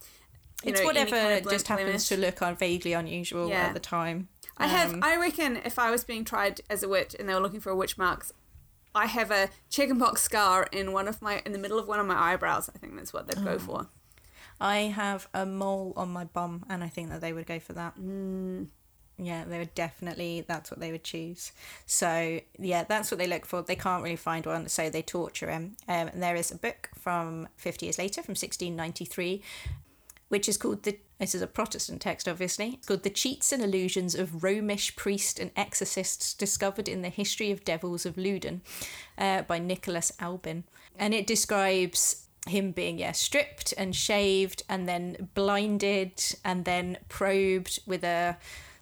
[0.64, 1.84] you it's know, whatever kind of just blemish.
[1.86, 3.66] happens to look un- vaguely unusual Yeah.
[3.66, 4.92] at the time I have.
[4.94, 7.60] Um, I reckon if I was being tried as a witch and they were looking
[7.60, 8.32] for a witch marks,
[8.94, 12.06] I have a chickenpox scar in one of my in the middle of one of
[12.06, 12.70] my eyebrows.
[12.74, 13.44] I think that's what they'd Oh.
[13.44, 13.88] go for.
[14.60, 17.72] I have a mole on my bum, and I think that they would go for
[17.74, 17.98] that.
[17.98, 18.68] Mm.
[19.18, 20.44] Yeah, they would definitely.
[20.46, 21.52] That's what they would choose.
[21.86, 23.62] So yeah, that's what they look for.
[23.62, 25.76] They can't really find one, so they torture him.
[25.88, 29.42] Um, and there is a book from fifty years later, from sixteen ninety three,
[30.28, 30.98] which is called the.
[31.18, 32.74] This is a Protestant text, obviously.
[32.74, 37.50] It's called "The Cheats and Illusions of Romish Priest and Exorcists Discovered in the History
[37.50, 38.60] of Devils of Loudun,"
[39.16, 40.64] uh, by Nicholas Aubin,
[40.98, 47.80] and it describes him being yeah stripped and shaved and then blinded and then probed
[47.86, 48.36] with a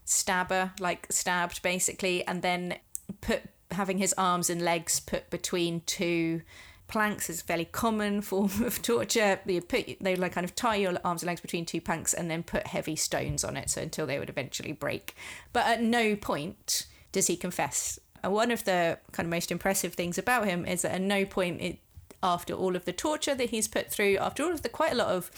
[0.05, 2.77] stabber like stabbed basically and then
[3.21, 6.43] put having his arms and legs put between two
[6.89, 9.41] planks is a fairly common form of torture.
[9.47, 12.31] You put they like kind of tie your arms and legs between two planks and
[12.31, 15.17] then put heavy stones on it so until they would eventually break.
[15.53, 17.99] But at no point does he confess.
[18.23, 21.61] One of the kind of most impressive things about him is that at no point
[21.61, 21.79] it,
[22.25, 24.97] after all of the torture that he's put through after all of the quite a
[24.97, 25.31] lot of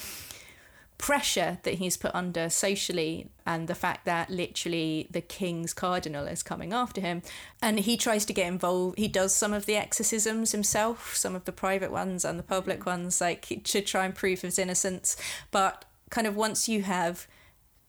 [0.98, 6.42] pressure that he's put under socially and the fact that literally the king's cardinal is
[6.42, 7.20] coming after him.
[7.60, 11.44] And he tries to get involved he does some of the exorcisms himself some of
[11.44, 12.86] the private ones and the public mm.
[12.86, 15.16] ones like to try and prove his innocence.
[15.50, 17.26] But kind of once you have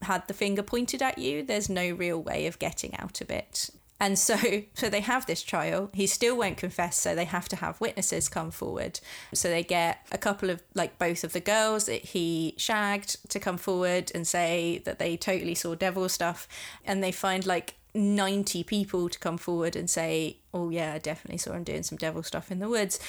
[0.02, 3.70] had the finger pointed at you there's no real way of getting out of it
[4.00, 4.38] and so
[4.74, 5.90] so they have this trial.
[5.94, 9.00] He still won't confess so they have to have witnesses come forward.
[9.34, 13.40] So they get a couple of like both of the girls that he shagged to
[13.40, 16.48] come forward and say that they totally saw devil stuff.
[16.86, 21.40] And they find like 90 people to come forward and say, oh, yeah, I definitely
[21.40, 23.00] saw him doing some devil stuff in the woods.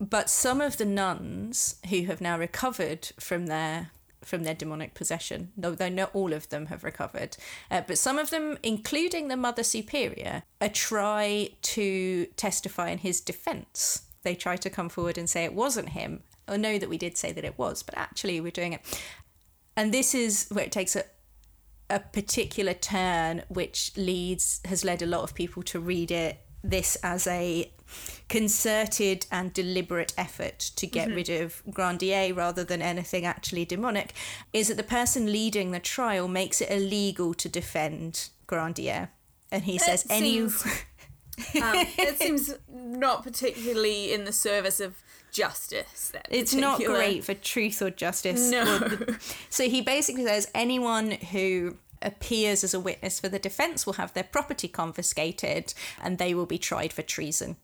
[0.00, 3.90] But some of the nuns who have now recovered from their
[4.28, 7.36] from their demonic possession, though, not all of them have recovered,
[7.70, 13.20] uh, but some of them, including the Mother Superior, uh, try to testify in his
[13.20, 14.02] defense.
[14.22, 17.16] They try to come forward and say it wasn't him, or know that we did
[17.16, 19.02] say that it was, but actually we're doing it.
[19.76, 21.04] And this is where it takes a,
[21.88, 26.96] a particular turn which leads has led a lot of people to read it this
[27.02, 27.70] as a
[28.28, 34.12] concerted and deliberate effort to get rid of Grandier rather than anything actually demonic
[34.52, 39.08] is that the person leading the trial makes it illegal to defend Grandier
[39.50, 40.64] and he says any seems-
[41.54, 44.96] Um, it seems not particularly in the service of
[45.30, 46.10] justice.
[46.12, 48.64] That it's not great for truth or justice No.
[48.64, 49.18] Well, the-
[49.48, 54.12] so he basically says anyone who appears as a witness for the defense will have
[54.14, 57.56] their property confiscated and they will be tried for treason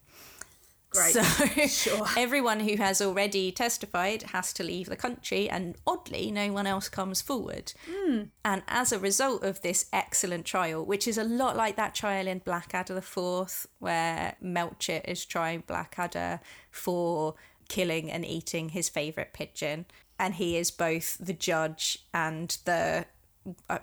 [0.94, 1.12] Great.
[1.12, 2.06] So Sure.
[2.16, 6.88] everyone who has already testified has to leave the country, and oddly, no one else
[6.88, 7.72] comes forward.
[7.90, 8.22] Hmm.
[8.44, 12.26] And as a result of this excellent trial, which is a lot like that trial
[12.26, 17.34] in Blackadder the Fourth, where Melchett is trying Blackadder for
[17.68, 19.86] killing and eating his favourite pigeon,
[20.18, 23.06] and he is both the judge and the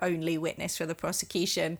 [0.00, 1.78] only witness for the prosecution,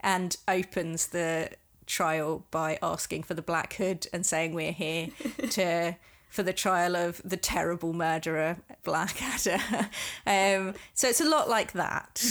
[0.00, 1.50] and opens the
[1.86, 5.08] trial by asking for the black hood and saying we're here
[5.50, 5.96] to
[6.30, 9.60] for the trial of the terrible murderer Blackadder.
[10.26, 12.24] um, so it's a lot like that.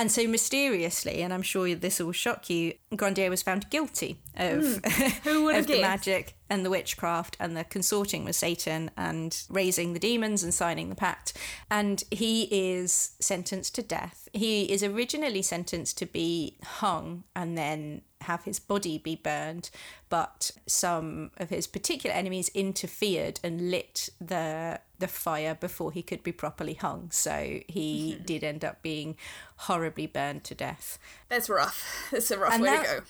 [0.00, 4.80] And so mysteriously, and I'm sure this will shock you, Grandier was found guilty of,
[4.82, 5.02] hmm.
[5.28, 9.92] Who would of the magic and the witchcraft and the consorting with Satan and raising
[9.92, 11.36] the demons and signing the pact.
[11.70, 14.26] And he is sentenced to death.
[14.32, 19.68] He is originally sentenced to be hung and then have his body be burned,
[20.08, 26.22] but some of his particular enemies interfered and lit the the fire before he could
[26.22, 27.10] be properly hung.
[27.10, 28.24] So he Mm-hmm.
[28.24, 29.16] did end up being
[29.56, 32.08] horribly burned to death That's rough.
[32.12, 33.06] That's a rough And way that- to go.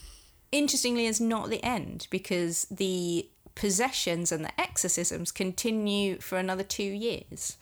[0.53, 6.83] interestingly is not the end because the possessions and the exorcisms continue for another two
[6.83, 7.57] years.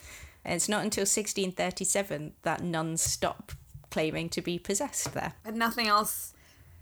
[0.45, 3.53] And it's not until 1637 that nuns stop
[3.91, 5.33] claiming to be possessed there.
[5.45, 6.33] And nothing else.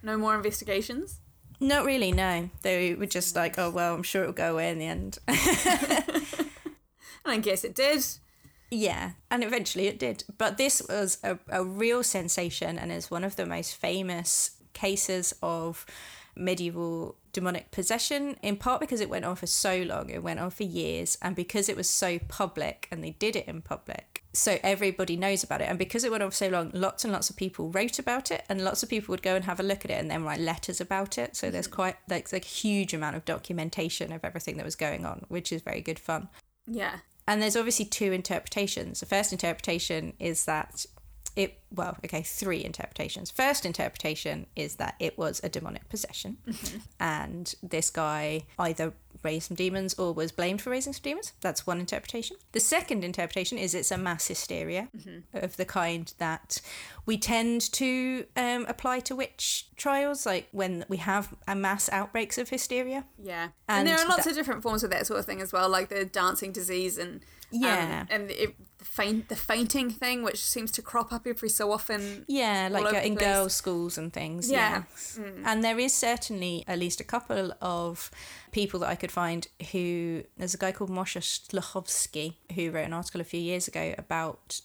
[0.02, 1.20] No more investigations.
[1.58, 2.50] Not really, no.
[2.62, 5.18] They were just like, oh, well, I'm sure it'll go away in the end.
[7.26, 8.04] And I guess it did.
[8.70, 10.22] Yeah, and eventually it did.
[10.38, 15.34] But this was a, a real sensation and is one of the most famous cases
[15.42, 15.84] of
[16.36, 20.50] medieval demonic possession, in part because it went on for so long, it went on
[20.50, 24.22] for years, and because it was so public and they did it in public.
[24.32, 25.64] So everybody knows about it.
[25.64, 28.30] And because it went on for so long, lots and lots of people wrote about
[28.30, 30.24] it, and lots of people would go and have a look at it and then
[30.24, 31.34] write letters about it.
[31.34, 31.74] So there's mm-hmm.
[31.74, 35.52] quite like, like a huge amount of documentation of everything that was going on, which
[35.52, 36.28] is very good fun.
[36.66, 36.98] Yeah.
[37.28, 39.00] And there's obviously two interpretations.
[39.00, 40.86] The first interpretation is that
[41.34, 43.30] it, well, okay, three interpretations.
[43.30, 46.38] First interpretation is that it was a demonic possession.
[46.48, 46.78] Mm-hmm.
[46.98, 48.94] And this guy either
[49.26, 51.32] raised some demons or was blamed for raising some demons.
[51.40, 52.36] That's one interpretation.
[52.52, 54.88] The second interpretation is it's a mass hysteria
[55.34, 56.60] of the kind that
[57.04, 62.38] we tend to um, apply to witch trials, like when we have a mass outbreaks
[62.38, 63.04] of hysteria.
[63.22, 63.48] Yeah.
[63.68, 65.52] And, And there are lots that- of different forms of that sort of thing as
[65.52, 67.20] well, like the dancing disease and
[67.52, 68.06] um, Yeah.
[68.10, 72.24] and the, the faint the fainting thing, which seems to crop up every so often.
[72.28, 74.50] Yeah, like in girls' schools and things.
[74.50, 74.84] Yeah.
[74.90, 75.18] yes.
[75.44, 78.10] And there is certainly at least a couple of
[78.52, 80.22] people that I could find who.
[80.36, 84.60] There's a guy called Moshe Sluhovsky who wrote an article a few years ago about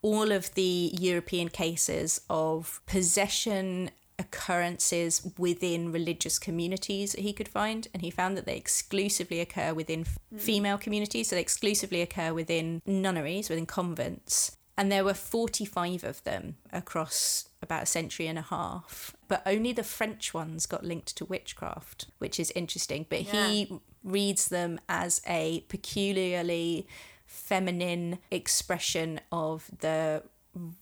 [0.00, 3.90] all of the European cases of possession
[4.22, 9.74] occurrences within religious communities that he could find and he found that they exclusively occur
[9.74, 10.38] within f- hmm.
[10.38, 14.56] female communities so they exclusively occur within nunneries within convents.
[14.78, 19.72] And there were 45 of them across about a century and a half but only
[19.72, 23.06] the french ones got linked to witchcraft which is interesting.
[23.08, 26.86] But he reads them as a peculiarly
[27.26, 30.22] feminine expression of the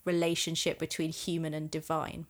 [0.04, 2.26] relationship between human and divine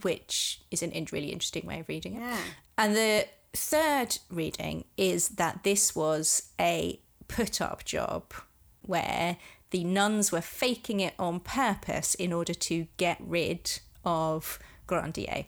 [0.00, 2.38] which is an really interesting way of reading it Yeah.
[2.78, 8.32] and the third reading is that this was a put up job
[8.80, 9.36] where
[9.70, 15.46] the nuns were faking it on purpose in order to get rid of Grandier.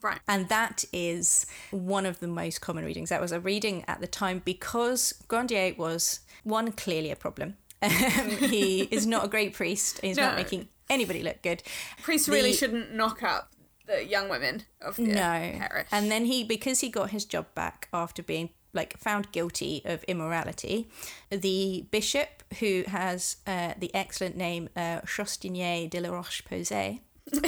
[0.00, 0.20] Right.
[0.28, 3.08] And that is one of the most common readings.
[3.08, 7.56] That was a reading at the time because Grandier was one clearly a problem.
[7.82, 10.00] Um, he is not a great priest.
[10.00, 11.62] He's not making anybody look good.
[12.02, 13.52] Priests really shouldn't knock up
[13.86, 15.14] the young women of the no.
[15.58, 15.88] parish.
[15.92, 20.04] And then he, because he got his job back after being like found guilty of
[20.04, 20.88] immorality,
[21.30, 27.00] the bishop, who has uh, the excellent name uh, Chasteigner de la Roche Posay,
[27.32, 27.42] nice,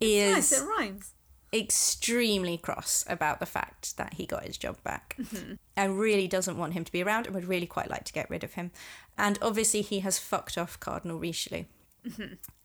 [0.00, 1.12] is it rhymes.
[1.52, 5.16] extremely cross about the fact that he got his job back
[5.76, 8.28] and really doesn't want him to be around and would really quite like to get
[8.28, 8.72] rid of him.
[9.16, 11.64] And obviously, he has fucked off Cardinal Richelieu.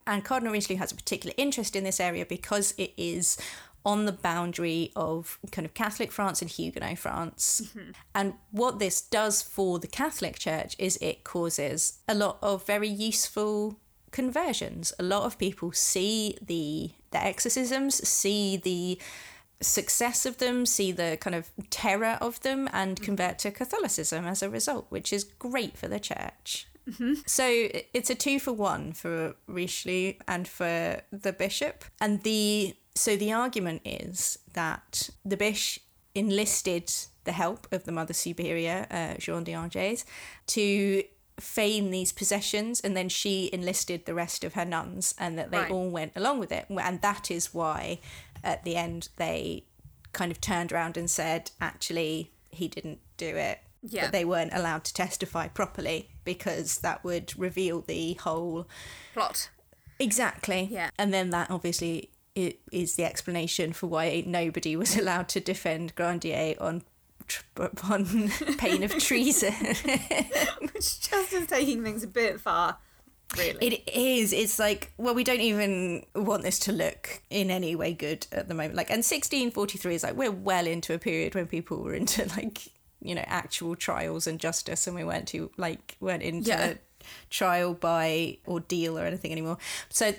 [0.10, 3.38] And Cardinal Richelieu has a particular interest in this area because it is
[3.86, 7.62] on the boundary of kind of Catholic France and Huguenot France.
[7.64, 7.92] Mm-hmm.
[8.16, 12.90] And what this does for the Catholic Church is it causes a lot of very
[12.90, 13.80] useful
[14.12, 14.92] conversions.
[15.00, 19.00] A lot of people see the the exorcisms, see the
[19.62, 23.06] success of them, see the kind of terror of them, and mm-hmm.
[23.06, 26.68] convert to Catholicism as a result, which is great for the church.
[27.26, 27.46] So
[27.94, 31.86] it's a two for one for Richelieu and for the bishop.
[32.02, 35.84] And the so the argument is that the bishop
[36.16, 36.92] enlisted
[37.24, 40.04] the help of the Mother Superior, uh, Jeanne des Anges,
[40.48, 41.04] to
[41.40, 45.60] feign these possessions, and then she enlisted the rest of her nuns, and that they
[45.60, 45.72] Right.
[45.72, 46.66] all went along with it.
[46.70, 48.00] And that is why,
[48.44, 49.64] at the end, they
[50.12, 53.60] kind of turned around and said, actually, he didn't do it.
[53.82, 54.06] Yeah.
[54.06, 58.68] But they weren't allowed to testify properly because that would reveal the whole
[59.14, 59.50] Plot.
[60.00, 60.68] Exactly.
[60.72, 60.90] Yeah.
[60.98, 65.96] And then that obviously it is the explanation for why nobody was allowed to defend
[65.96, 66.84] Grandier on
[67.90, 69.54] on pain of treason.
[70.62, 72.78] Which just is taking things a bit far,
[73.38, 73.68] really.
[73.68, 74.34] it is.
[74.34, 78.48] It's like well, we don't even want this to look in any way good at
[78.48, 78.76] the moment.
[78.76, 82.70] Like, and 1643 is like we're well into a period when people were into like
[83.02, 86.74] you know actual trials and justice, and we weren't too like weren't into Yeah.
[87.30, 89.58] trial by ordeal or anything anymore.
[89.90, 90.14] So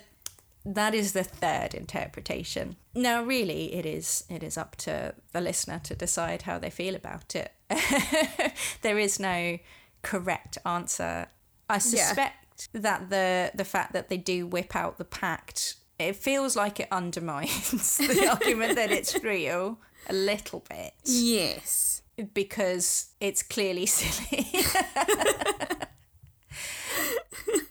[0.64, 2.76] that is the third interpretation.
[2.94, 6.94] Now, really, it is it is up to the listener to decide how they feel
[6.94, 7.52] about it.
[8.82, 9.58] there is no
[10.02, 11.28] correct answer.
[11.68, 16.56] I suspect that the the fact that they do whip out the pact, it feels
[16.56, 21.99] like it undermines the argument that it's real a little bit yes.
[22.24, 24.46] Because it's clearly silly.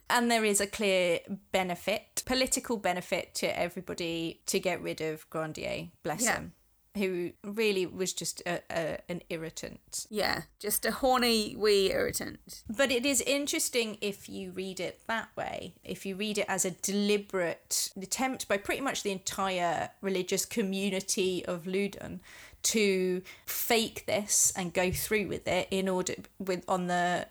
[0.10, 1.20] and there is a clear
[1.52, 6.36] benefit, political benefit to everybody to get rid of Grandier, bless Yeah.
[6.36, 6.54] him,
[6.98, 10.08] who really was just a, a, an irritant.
[10.10, 10.42] Yeah.
[10.60, 12.64] Just a horny wee irritant.
[12.68, 16.66] But it is interesting if you read it that way, if you read it as
[16.66, 22.20] a deliberate attempt by pretty much the entire religious community of Loudun
[22.64, 27.28] to fake this and go through with it in order with on the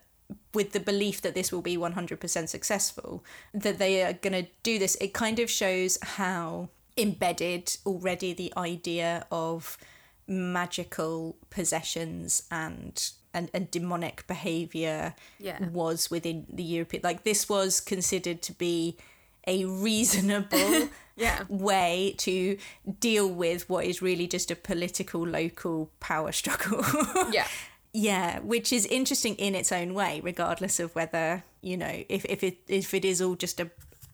[0.52, 4.78] with the belief that this will be 100% successful that they are going to do
[4.78, 9.78] this it kind of shows how embedded already the idea of
[10.26, 15.58] magical possessions and and, and demonic behavior Yeah.
[15.68, 18.96] was within the European like this was considered to be
[19.48, 21.42] a reasonable Yeah.
[21.48, 22.56] way to
[23.00, 26.84] deal with what is really just a political local power struggle.
[27.32, 27.46] Yeah.
[27.92, 32.44] yeah, which is interesting in its own way, regardless of whether, you know, if, if
[32.44, 33.68] it if it is all just a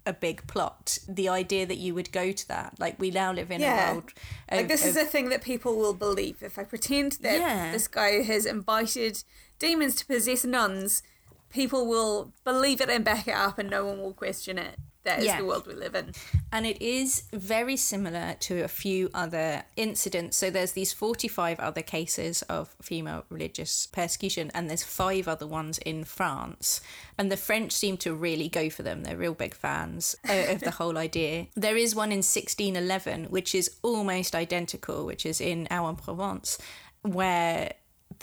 [0.06, 2.74] a big plot, the idea that you would go to that.
[2.78, 3.90] Like we now live in Yeah.
[3.90, 4.12] a world
[4.50, 6.42] of, Like this is of- a thing that people will believe.
[6.42, 7.72] If I pretend that Yeah.
[7.72, 9.24] this guy has invited
[9.58, 11.02] demons to possess nuns,
[11.50, 14.76] people will believe it and back it up, and no one will question it.
[15.04, 15.38] That is Yeah.
[15.38, 16.12] the world we live in.
[16.52, 20.36] and it is very similar to a few other incidents.
[20.36, 25.78] So there's these 45 other cases of female religious persecution, and there's five other ones
[25.78, 26.80] in France.
[27.18, 29.02] And the French seem to really go for them.
[29.02, 31.46] They're real big fans uh, of the whole idea.
[31.54, 36.58] There is one in 1611, which is almost identical, which is in Aix-en-Provence,
[37.02, 37.74] where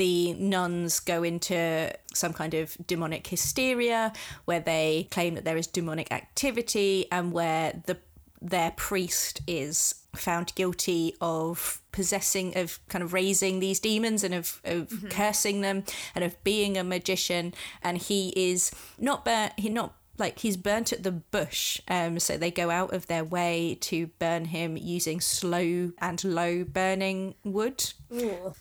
[0.02, 4.12] the nuns go into some kind of demonic hysteria
[4.46, 7.96] where they claim that there is demonic activity and where the
[8.42, 14.60] their priest is found guilty of possessing of kind of raising these demons and of,
[14.66, 15.10] of mm-hmm.
[15.10, 15.84] cursing them
[16.16, 17.54] and of being a magician.
[17.84, 22.38] And he is not burnt he not like he's burnt at the bush um so
[22.38, 27.94] they go out of their way to burn him using slow and low burning wood.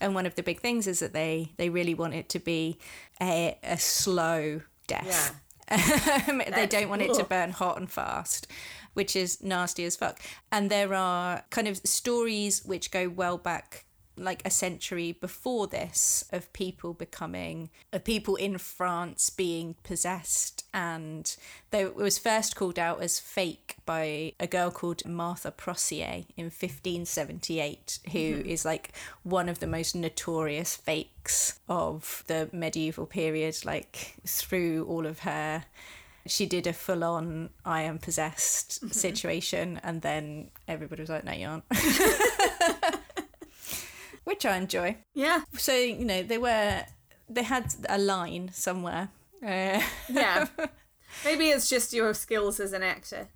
[0.01, 2.79] And one of the big things is that they they really want it to be
[3.21, 5.41] a, a slow death.
[5.73, 8.49] Um, they don't want it to burn hot and fast
[8.95, 10.21] which is nasty as fuck.
[10.51, 13.85] And there are kind of stories which go well back
[14.21, 20.65] like a century before this of people becoming of people in France being possessed.
[20.73, 21.35] And
[21.71, 26.45] though it was first called out as fake by a girl called Martha Brossier in
[26.47, 28.49] 1578 who mm-hmm.
[28.49, 28.93] is like
[29.23, 35.65] one of the most notorious fakes of the medieval period like through all of her
[36.27, 38.93] she did a full on I am possessed mm-hmm.
[38.93, 41.65] situation and then everybody was like no you aren't
[44.25, 45.41] which I enjoy Yeah.
[45.57, 46.85] so you know they were
[47.29, 49.09] they had a line somewhere
[49.43, 50.47] uh, Yeah.
[51.25, 53.29] Maybe it's just your skills as an actor.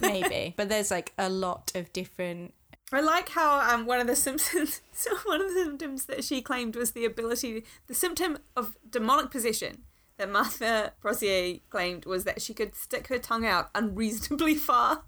[0.00, 2.52] maybe but there's like a lot of different
[2.92, 6.42] I like how um, one of the symptoms, so one of the symptoms that she
[6.42, 9.84] claimed was the ability, the symptom of demonic possession
[10.18, 15.04] that Martha Brossier claimed was that she could stick her tongue out unreasonably far.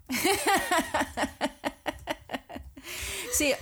[3.31, 3.53] see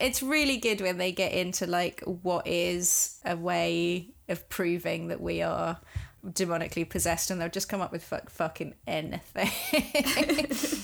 [0.00, 5.20] it's really good when they get into like what is a way of proving that
[5.20, 5.78] we are
[6.26, 9.48] demonically possessed and they'll just come up with fuck, fucking anything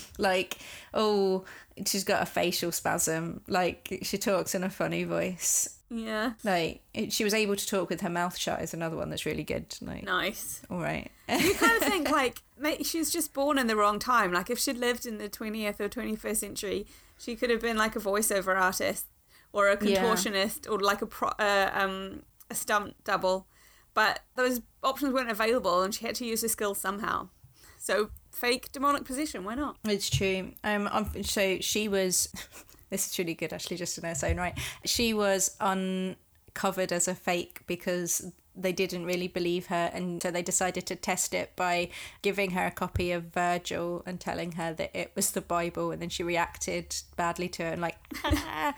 [0.17, 0.57] like
[0.93, 1.43] oh
[1.85, 6.33] she's got a facial spasm like she talks in a funny voice Yeah.
[6.45, 9.43] like she was able to talk with her mouth shut is another one that's really
[9.43, 10.61] good like Nice.
[10.69, 13.99] all right You kind of think like mate, she was just born in the wrong
[13.99, 14.31] time.
[14.31, 16.85] Like if she'd lived in the twentieth or twenty first century,
[17.23, 19.05] she could have been like a voiceover artist
[19.51, 20.03] or a Yeah.
[20.03, 23.47] contortionist or like a pro, uh, um a stunt double.
[23.93, 27.29] But those options weren't available, and she had to use her skills somehow.
[27.77, 29.43] So fake demonic possession.
[29.43, 29.77] Why not?
[29.85, 30.53] It's true.
[30.63, 32.29] Um, um, so she was.
[32.89, 34.57] this is really good, actually, just in its own right.
[34.85, 40.41] She was uncovered as a fake because they didn't really believe her, and so they
[40.41, 41.89] decided to test it by
[42.21, 46.01] giving her a copy of Virgil and telling her that it was the Bible, and
[46.01, 47.97] then she reacted badly to it and like.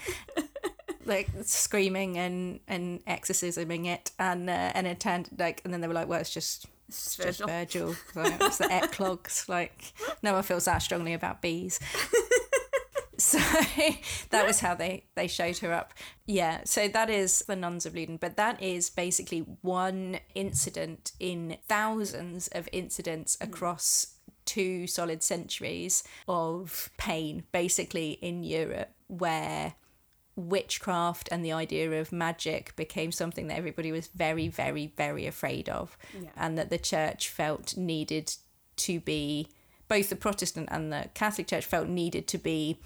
[1.08, 5.88] like screaming and and exorcisming it and uh, and it turned like and then they
[5.88, 7.96] were like well it's just It's it's just Virgil.
[8.14, 8.24] Virgil.
[8.24, 9.48] Like, it's the eclogues.
[9.50, 11.80] Like, no one feels that strongly about bees.
[13.18, 13.38] so
[14.30, 15.94] that was how they, they showed her up.
[16.26, 18.20] Yeah, so that is the Nuns of Loudun.
[18.20, 23.46] But that is basically one incident in thousands of incidents hmm.
[23.46, 29.74] across two solid centuries of pain, basically in Europe, where
[30.36, 35.70] witchcraft and the idea of magic became something that everybody was very, very, very afraid
[35.70, 36.30] of, Yeah.
[36.36, 38.36] and that the church felt needed
[38.78, 39.48] to be,
[39.88, 42.80] both the Protestant and the Catholic Church felt needed to be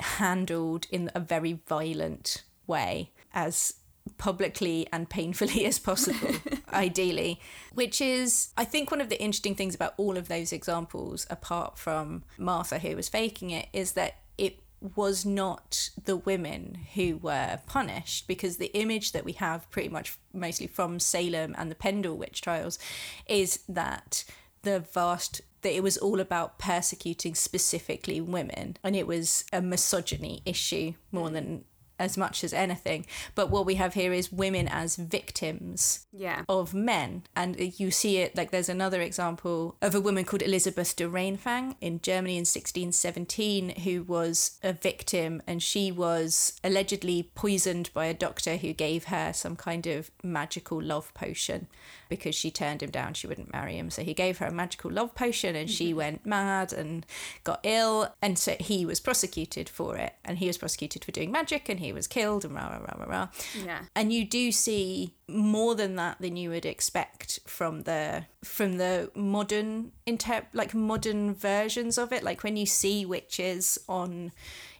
[0.00, 3.74] handled in a very violent way, as
[4.18, 6.34] publicly and painfully as possible,
[6.72, 7.40] ideally.
[7.72, 11.78] Which is, I think, one of the interesting things about all of those examples, apart
[11.78, 14.58] from Martha, who was faking it, is that it
[14.96, 20.18] was not the women who were punished because the image that we have pretty much
[20.34, 22.78] mostly from Salem and the Pendle witch trials
[23.26, 24.24] is that
[24.62, 30.40] the vast that it was all about persecuting specifically women and it was a misogyny
[30.46, 31.64] issue more than
[31.96, 33.06] as much as anything
[33.36, 36.42] but what we have here is women as victims Yeah.
[36.48, 37.22] of men.
[37.36, 41.76] And you see it like there's another example of a woman called Elizabeth de Reinfang
[41.80, 48.14] in Germany in 1617 who was a victim and she was allegedly poisoned by a
[48.14, 51.68] doctor who gave her some kind of magical love potion
[52.08, 53.14] because she turned him down.
[53.14, 53.90] She wouldn't marry him.
[53.90, 55.96] So he gave her a magical love potion and she mm-hmm.
[55.96, 57.06] went mad and
[57.44, 58.14] got ill.
[58.22, 60.14] And so he was prosecuted for it.
[60.24, 62.96] And he was prosecuted for doing magic and he was killed and rah, rah, rah,
[62.98, 63.28] rah, rah.
[63.64, 63.80] Yeah.
[63.94, 69.10] And you do see more than that than you would expect from the from the
[69.14, 72.22] modern inter like modern versions of it.
[72.22, 74.32] Like when you see witches on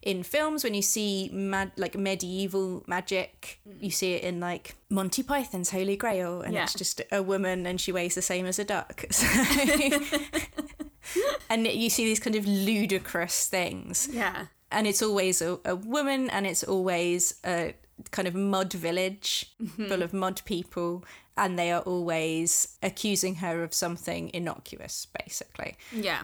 [0.04, 5.22] in films, when you see mad like medieval magic, you see it in like Monty
[5.22, 6.64] Python's Holy Grail, and Yeah.
[6.64, 9.04] it's just a woman and she weighs the same as a duck.
[9.10, 9.26] So
[11.50, 14.46] and you see these kind of ludicrous things Yeah.
[14.70, 17.74] and it's always a, a woman and it's always a
[18.10, 19.86] kind of mud village mm-hmm.
[19.86, 21.04] full of mud people
[21.36, 26.22] and they are always accusing her of something innocuous basically Yeah.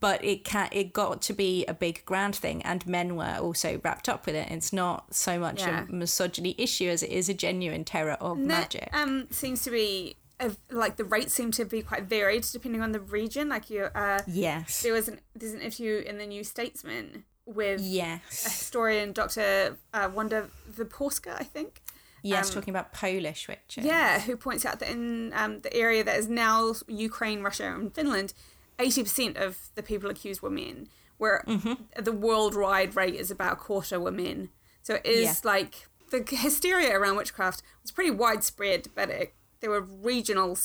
[0.00, 3.80] But it can it got to be a big grand thing and men were also
[3.82, 5.86] wrapped up with it it's not so much Yeah.
[5.88, 9.62] a misogyny issue as it is a genuine terror of And that, magic um seems
[9.64, 13.48] to be a, like the rates seem to be quite varied depending on the region.
[13.48, 17.80] Like you, uh, yes there was an there's an interview in the New Statesman with
[17.80, 18.46] yes.
[18.46, 19.76] a historian, Dr.
[19.92, 21.82] Uh, Wanda Wyporska, I think.
[22.22, 26.02] yes um, talking about polish witches Yeah, who points out that in um, the area
[26.04, 28.32] that is now Ukraine, Russia, and Finland,
[28.78, 30.88] eighty percent of the people accused were men.
[31.18, 32.02] Where Mm-hmm.
[32.02, 34.48] the worldwide rate is about a quarter were men.
[34.82, 39.82] So it is like the hysteria around witchcraft was pretty widespread, but it, there were
[39.82, 40.56] regional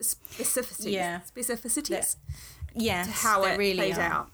[0.00, 0.90] specificities.
[0.90, 1.20] Yeah.
[1.20, 2.16] Specificities
[2.74, 4.00] yes, to how it really played are.
[4.00, 4.30] out.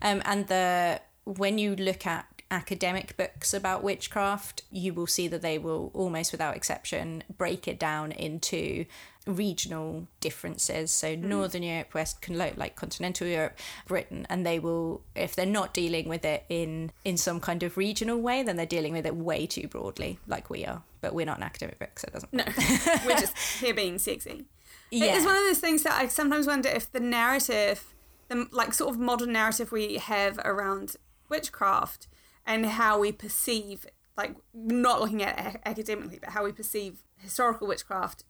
[0.00, 5.42] Um, and the when you look at academic books about witchcraft, you will see that
[5.42, 8.84] they will almost without exception break it down into
[9.26, 10.90] regional differences.
[10.90, 11.28] So hmm.
[11.28, 16.24] Northern Europe, West like continental Europe, Britain, and they will if they're not dealing with
[16.24, 19.68] it in in some kind of regional way, then they're dealing with it way too
[19.68, 20.82] broadly, like we are.
[21.00, 22.32] But we're not an academic book, so it doesn't.
[22.32, 22.44] No,
[23.06, 24.46] we're just here being sexy.
[24.90, 25.16] Yeah.
[25.16, 27.94] It's one of those things that I sometimes wonder if the narrative,
[28.28, 30.96] the like sort of modern narrative we have around
[31.28, 32.06] witchcraft
[32.46, 37.66] and how we perceive, like not looking at it academically, but how we perceive historical
[37.66, 38.24] witchcraft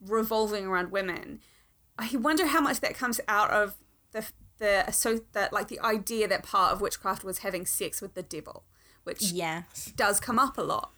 [0.00, 1.40] revolving around women.
[1.98, 3.76] I wonder how much that comes out of
[4.12, 4.24] the
[4.58, 8.22] the so that like the idea that part of witchcraft was having sex with the
[8.22, 8.64] devil,
[9.04, 10.92] which Yes, does come up a lot.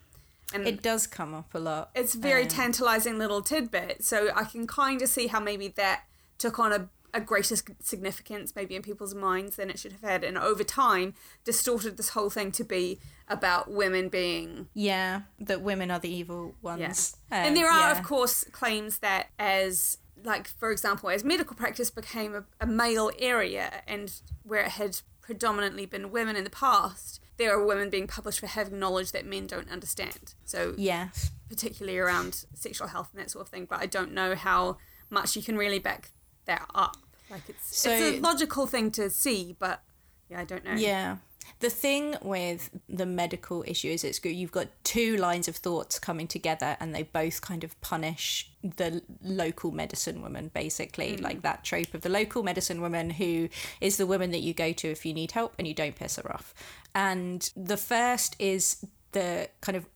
[0.55, 1.91] And it does come up a lot.
[1.95, 4.05] it's very Um, tantalizing little tidbit.
[4.05, 6.03] So I can kind of see how maybe that
[6.37, 10.25] took on a, a greater significance maybe in people's minds than it should have had.
[10.25, 13.01] And over time, distorted this whole thing to be
[13.33, 14.69] about women being.
[14.75, 17.17] Yeah, that women are the evil ones.
[17.31, 17.99] and Um, there are, yeah.
[17.99, 19.99] of course, claims that as.
[20.25, 24.13] Like, for example, as medical practice became a, a male area and
[24.45, 28.47] where it had predominantly been women in the past, there are women being published for
[28.47, 30.35] having knowledge that men don't understand.
[30.45, 31.33] So, Yes.
[31.49, 34.77] particularly around sexual health and that sort of thing, but I don't know how
[35.11, 36.11] much you can really back
[36.45, 36.97] that up.
[37.29, 39.83] Like it's So- it's a logical thing to see, but
[40.29, 40.75] yeah, I don't know.
[40.75, 41.17] Yeah.
[41.63, 44.35] The thing with the medical issue is it's good.
[44.35, 49.01] You've got two lines of thoughts coming together, and they both kind of punish the
[49.23, 51.23] local medicine woman, basically, hmm.
[51.23, 53.49] like that trope of the local medicine woman who
[53.81, 56.17] is the woman that you go to if you need help and you don't piss
[56.17, 56.53] her off.
[56.97, 59.87] And the first is the kind of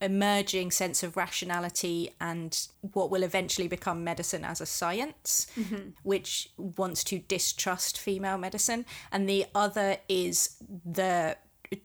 [0.00, 5.90] emerging sense of rationality and what will eventually become medicine as a science, mm-hmm.
[6.02, 8.86] which wants to distrust female medicine.
[9.12, 11.36] And the other is the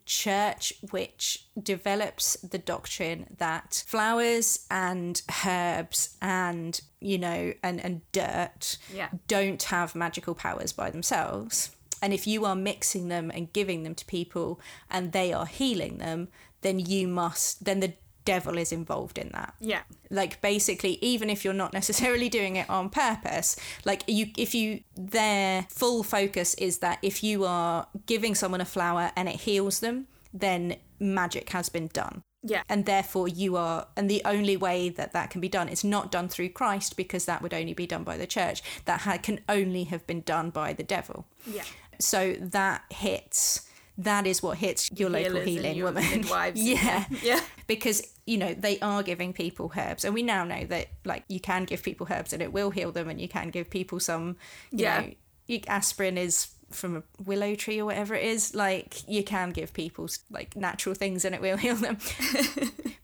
[0.05, 8.77] church which develops the doctrine that flowers and herbs and you know and and dirt
[8.91, 9.09] Yeah.
[9.27, 11.69] don't have magical powers by themselves
[12.01, 14.59] and if you are mixing them and giving them to people
[14.89, 16.29] and they are healing them
[16.65, 17.93] then you must then the
[18.25, 19.81] devil is involved in that Yeah.
[20.09, 23.55] like basically even if you're not necessarily doing it on purpose
[23.85, 28.65] like you if you their full focus is that if you are giving someone a
[28.65, 32.63] flower and it heals them then magic has been done Yeah.
[32.67, 36.11] and therefore you are and the only way that that can be done is not
[36.11, 39.39] done through christ because that would only be done by the church that ha- can
[39.47, 41.63] only have been done by the devil Yeah.
[41.99, 43.64] so that hits
[43.97, 46.61] that is what hits your local Healers and healing your woman midwives.
[46.61, 47.39] yeah Yeah.
[47.67, 51.39] because you know they are giving people herbs and we now know that like you
[51.39, 54.35] can give people herbs and it will heal them and you can give people some
[54.71, 55.01] you Yeah.
[55.47, 59.71] know aspirin is from a willow tree or whatever it is like you can give
[59.73, 61.97] people like natural things and it will heal them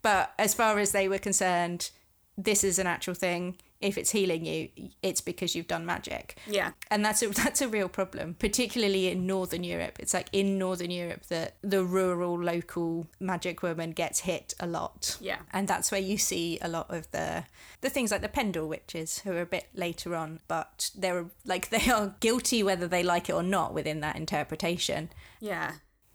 [0.02, 1.92] but as far as they were concerned
[2.38, 4.70] this is a natural thing if it's healing you
[5.02, 6.72] it's because you've done magic Yeah.
[6.90, 10.92] and that's a that's a real problem particularly in northern europe it's like in northern
[10.92, 15.40] europe that the rural local magic woman gets hit a lot Yeah.
[15.52, 17.46] and that's where you see a lot of the
[17.82, 21.70] the things like the pendle witches who are a bit later on but they're like
[21.76, 25.10] they are guilty whether they like it or not within that interpretation
[25.40, 25.72] Yeah.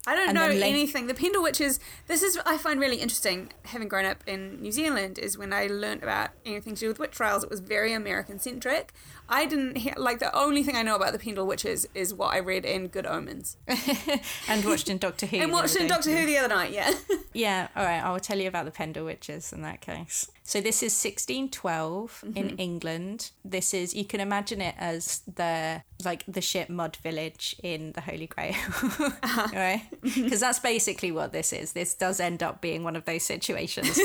[0.07, 1.07] I don't know anything.
[1.07, 5.19] The Pendle Witches, this is I find really interesting, having grown up in New Zealand,
[5.19, 8.39] is when I learnt about anything to do with witch trials, it was very American
[8.39, 8.93] centric.
[9.29, 12.33] I didn't hear, like, the only thing I know about the Pendle Witches is what
[12.33, 13.57] I read in Good Omens.
[14.47, 15.87] and watched in doctor who and watched in.
[15.87, 16.93] Doctor Who the other night, yeah.
[17.33, 20.31] Yeah, all right, I'll tell you about the Pendle Witches in that case.
[20.47, 22.55] So this is 1612 in mm-hmm.
[22.57, 23.31] England.
[23.43, 28.01] This is you can imagine it as the like the ship mud village in the
[28.01, 28.55] Holy Grail.
[28.55, 29.47] Uh-huh.
[29.53, 29.83] right?
[30.01, 30.23] Mm-hmm.
[30.23, 31.73] Because that's basically what this is.
[31.73, 33.99] This does end up being one of those situations.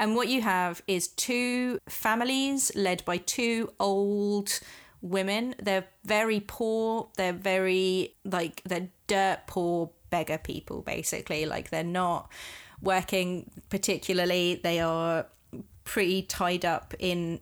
[0.00, 4.07] and what you have is two families led by two old
[5.00, 5.54] women.
[5.60, 7.08] They're very poor.
[7.16, 11.46] They're very like they're dirt poor beggar people basically.
[11.46, 12.30] Like they're not
[12.82, 14.60] working particularly.
[14.62, 15.26] They are
[15.84, 17.40] pretty tied up in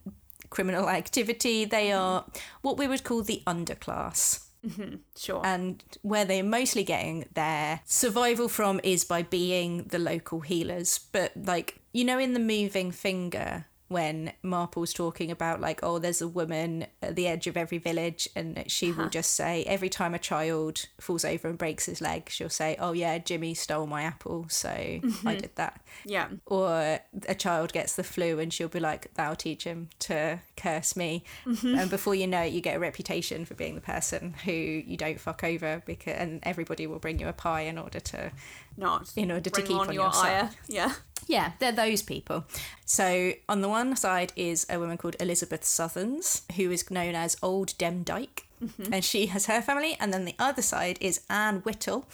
[0.50, 1.64] criminal activity.
[1.64, 2.24] They are
[2.62, 4.96] what we would call the underclass mm-hmm.
[5.16, 5.42] Sure.
[5.44, 11.32] and where they're mostly getting their survival from is by being the local healers but
[11.36, 16.28] like you know in the moving finger when Marple's talking about like, oh, there's a
[16.28, 19.11] woman at the edge of every village, and she will uh-huh.
[19.11, 22.93] just say every time a child falls over and breaks his leg, she'll say, oh
[22.93, 25.28] yeah, Jimmy stole my apple, so I mm-hmm.
[25.28, 25.80] did that.
[26.05, 26.28] Yeah.
[26.47, 30.97] Or a child gets the flu and she'll be like, that'll teach him to curse
[30.97, 31.24] me.
[31.45, 31.78] Mm-hmm.
[31.78, 34.97] And before you know it, you get a reputation for being the person who you
[34.97, 38.32] don't fuck over because and everybody will bring you a pie in order to
[38.76, 40.50] Not in order to keep on, on your your ire.
[40.68, 40.92] Yeah.
[41.26, 42.44] Yeah, they're those people.
[42.84, 47.36] So on the one side is a woman called Elizabeth Southerns, who is known as
[47.42, 48.92] Old Demdike, mm-hmm.
[48.92, 49.96] and she has her family.
[49.98, 52.06] And then the other side is Anne Whittle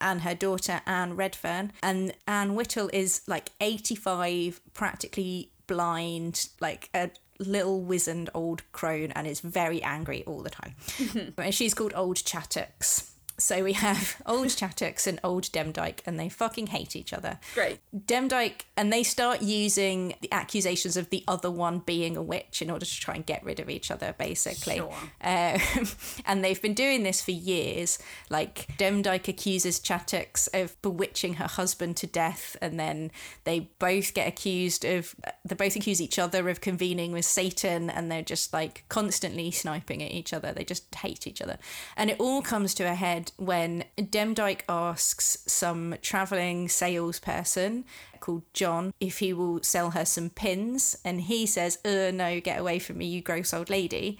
[0.00, 1.72] and her daughter Anne Redfern.
[1.82, 9.26] And Anne Whittle is like 85, practically blind, like a little wizened old crone, and
[9.26, 10.74] is very angry all the time.
[10.98, 11.40] Mm-hmm.
[11.40, 13.10] and she's called Old Chattox.
[13.36, 17.38] So we have old Chattox and old Demdike, and they fucking hate each other.
[17.54, 17.80] Great.
[17.94, 22.70] Demdike, and they start using the accusations of the other one being a witch in
[22.70, 24.76] order to try and get rid of each other, basically.
[24.76, 24.94] Sure.
[25.20, 25.60] Um,
[26.26, 27.98] and they've been doing this for years.
[28.30, 33.10] Like, Demdike accuses Chattox of bewitching her husband to death, and then
[33.44, 35.14] they both get accused of,
[35.44, 40.02] they both accuse each other of convening with Satan, and they're just like constantly sniping
[40.02, 40.52] at each other.
[40.52, 41.58] They just hate each other.
[41.96, 47.84] And it all comes to a head when Demdike asks some travelling salesperson
[48.24, 52.58] called John if he will sell her some pins, and he says, uh, no, get
[52.58, 54.18] away from me, you gross old lady.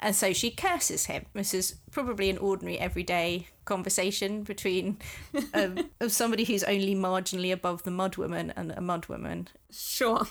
[0.00, 1.26] And so she curses him.
[1.34, 4.98] This is probably an ordinary, everyday conversation between
[5.54, 9.48] um, of somebody who's only marginally above the mud woman and a mud woman.
[9.70, 10.26] Sure.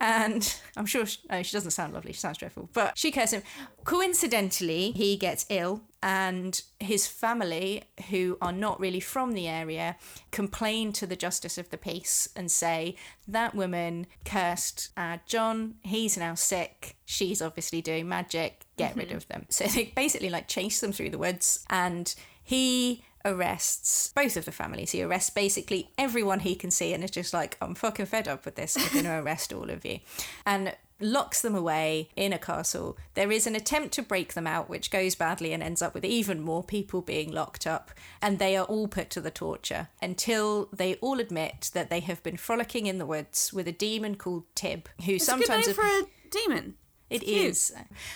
[0.00, 2.12] And I'm sure she, oh, she doesn't sound lovely.
[2.12, 2.68] She sounds dreadful.
[2.72, 3.42] But she curses him.
[3.84, 9.96] Coincidentally, he gets ill, and his family, who are not really from the area,
[10.30, 12.94] complain to the justice of the peace and say
[13.26, 15.74] that woman cursed uh, John.
[15.82, 16.96] He's now sick.
[17.04, 18.64] She's obviously doing magic.
[18.76, 19.46] Get rid of them.
[19.48, 24.52] So they basically like chase them through the woods, and he arrests both of the
[24.52, 24.92] families.
[24.92, 28.44] He arrests basically everyone he can see and is just like, I'm fucking fed up
[28.44, 28.76] with this.
[28.76, 29.98] I'm going to arrest all of you.
[30.46, 32.96] And locks them away in a castle.
[33.14, 36.04] There is an attempt to break them out, which goes badly and ends up with
[36.04, 37.90] even more people being locked up.
[38.20, 42.22] And they are all put to the torture until they all admit that they have
[42.22, 45.66] been frolicking in the woods with a demon called Tib, who It's a good sometimes
[45.66, 46.74] name for a demon.
[47.10, 47.72] it is.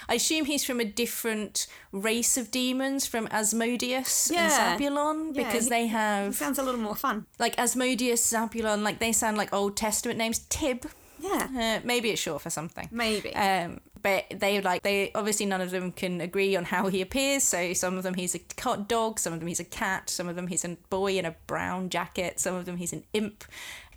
[0.09, 4.73] I assume he's from a different race of demons from Asmodeus Yeah.
[4.73, 7.27] and Zabulon Yeah, because he- they have sounds a little more fun.
[7.39, 10.41] like Asmodeus, Zabulon, like they sound like Old Testament names.
[10.51, 10.91] Tib,
[11.23, 11.79] Yeah.
[11.81, 12.89] uh, maybe it's short for something.
[12.91, 13.35] Maybe.
[13.35, 17.45] Um, but they like they obviously none of them can agree on how he appears.
[17.45, 20.29] So some of them he's a cat dog, some of them he's a cat, some
[20.29, 23.45] of them he's a boy in a brown jacket, some of them he's an imp.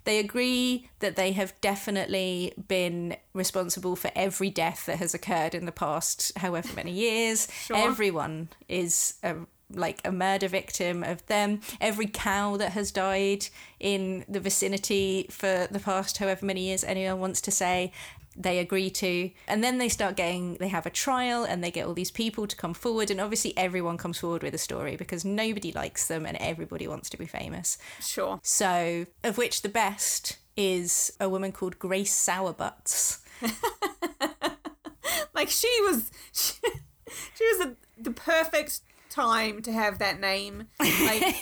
[0.04, 5.66] They agree that they have definitely been responsible for every death that has occurred in
[5.66, 7.48] the past however many years.
[7.66, 7.78] Sure.
[7.78, 9.36] Everyone is a
[9.70, 11.62] like a murder victim of them.
[11.82, 13.48] Every cow that has died
[13.80, 17.92] in the vicinity for the past however many years anyone wants to say
[18.38, 21.86] they agree to and then they start getting they have a trial and they get
[21.86, 25.24] all these people to come forward and obviously everyone comes forward with a story because
[25.24, 28.40] nobody likes them and everybody wants to be famous sure.
[28.44, 33.20] so of which the best is a woman called grace Sowerbutts.
[35.36, 36.54] Like she was, she,
[37.36, 38.80] she was the, the perfect
[39.16, 40.68] time to have that name.
[40.80, 41.36] Like,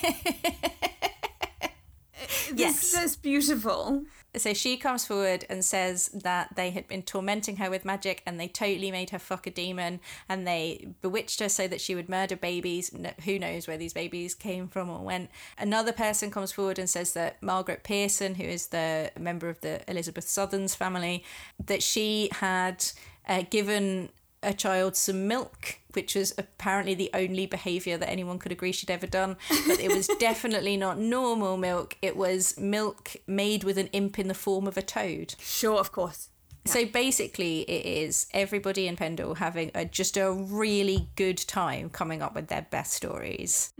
[2.50, 2.92] this, Yes.
[2.92, 4.04] that's beautiful.
[4.36, 8.38] So she comes forward and says that they had been tormenting her with magic and
[8.40, 12.08] they totally made her fuck a demon and they bewitched her so that she would
[12.08, 12.92] murder babies.
[12.92, 15.30] No, who knows where these babies came from or went.
[15.56, 19.88] Another person comes forward and says that Margaret Pearson, who is the member of the
[19.88, 21.24] Elizabeth Southerns family,
[21.64, 22.84] that she had
[23.28, 24.08] uh, given
[24.44, 28.90] a child some milk, which was apparently the only behaviour that anyone could agree she'd
[28.90, 29.36] ever done.
[29.66, 31.96] But it was definitely not normal milk.
[32.02, 35.34] It was milk made with an imp in the form of a toad.
[35.38, 36.28] Sure, of course.
[36.66, 42.22] So basically, it is everybody in Pendle having a, just a really good time coming
[42.22, 43.72] up with their best stories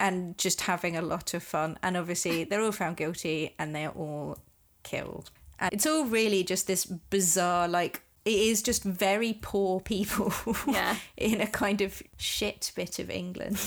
[0.00, 1.78] and just having a lot of fun.
[1.82, 4.38] And obviously, they're all found guilty and they're all
[4.82, 5.30] killed.
[5.60, 10.32] And it's all really just this bizarre, like, it is just very poor people
[10.66, 10.96] Yeah.
[11.16, 13.58] in a kind of shit bit of England.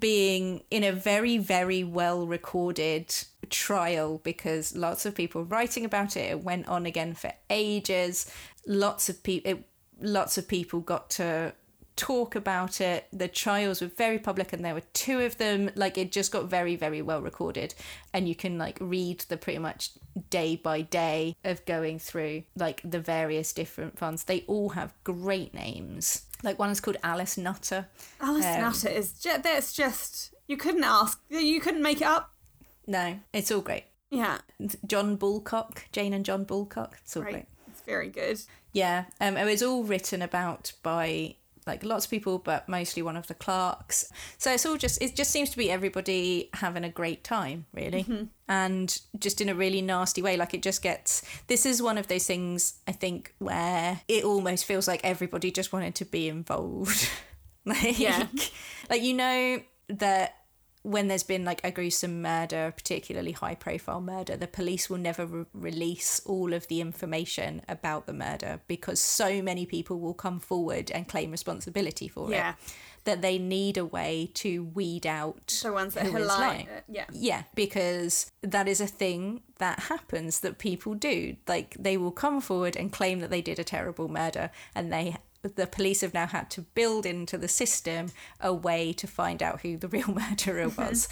[0.00, 3.14] being in a very, very well recorded
[3.50, 6.30] trial because lots of people writing about it.
[6.30, 8.30] It went on again for ages.
[8.66, 9.60] Lots of people,
[10.00, 11.52] lots of people got to
[11.96, 13.06] talk about it.
[13.12, 15.70] The trials were very public and there were two of them.
[15.74, 17.74] Like it just got very, very well recorded.
[18.12, 19.90] And you can like read the pretty much
[20.30, 24.24] day by day of going through like the various different funds.
[24.24, 26.26] They all have great names.
[26.42, 27.86] Like one is called Alice Nutter.
[28.20, 32.32] Alice Um, Nutter is just, that's just, you couldn't ask, you couldn't make it up.
[32.86, 33.84] No, it's all great.
[34.10, 34.38] Yeah,
[34.86, 36.98] John Bulcock, Jane and John Bulcock.
[37.02, 37.32] It's all great.
[37.32, 37.46] great.
[37.68, 38.40] It's very good.
[38.72, 41.34] Yeah, um, it was all written about by
[41.66, 44.10] like lots of people, but mostly one of the clerks.
[44.38, 48.04] So it's all just it just seems to be everybody having a great time, really,
[48.04, 48.24] mm-hmm.
[48.48, 50.36] and just in a really nasty way.
[50.36, 51.22] Like it just gets.
[51.48, 55.72] This is one of those things I think where it almost feels like everybody just
[55.72, 57.08] wanted to be involved.
[57.64, 58.26] like, Yeah.
[58.88, 60.34] like you know that
[60.86, 65.26] when there's been like a gruesome murder, particularly high profile murder, the police will never
[65.26, 70.38] re- release all of the information about the murder because so many people will come
[70.38, 72.50] forward and claim responsibility for Yeah.
[72.50, 72.56] it
[73.02, 76.66] that they need a way to weed out The ones that who are lying.
[76.66, 76.68] lying.
[76.68, 77.04] Uh, yeah.
[77.12, 81.36] Yeah, because that is a thing that happens that people do.
[81.48, 85.16] Like they will come forward and claim that they did a terrible murder and they
[85.48, 88.08] the police have now had to build into the system
[88.40, 90.82] a way to find out who the real murderer mm-hmm.
[90.82, 91.08] was.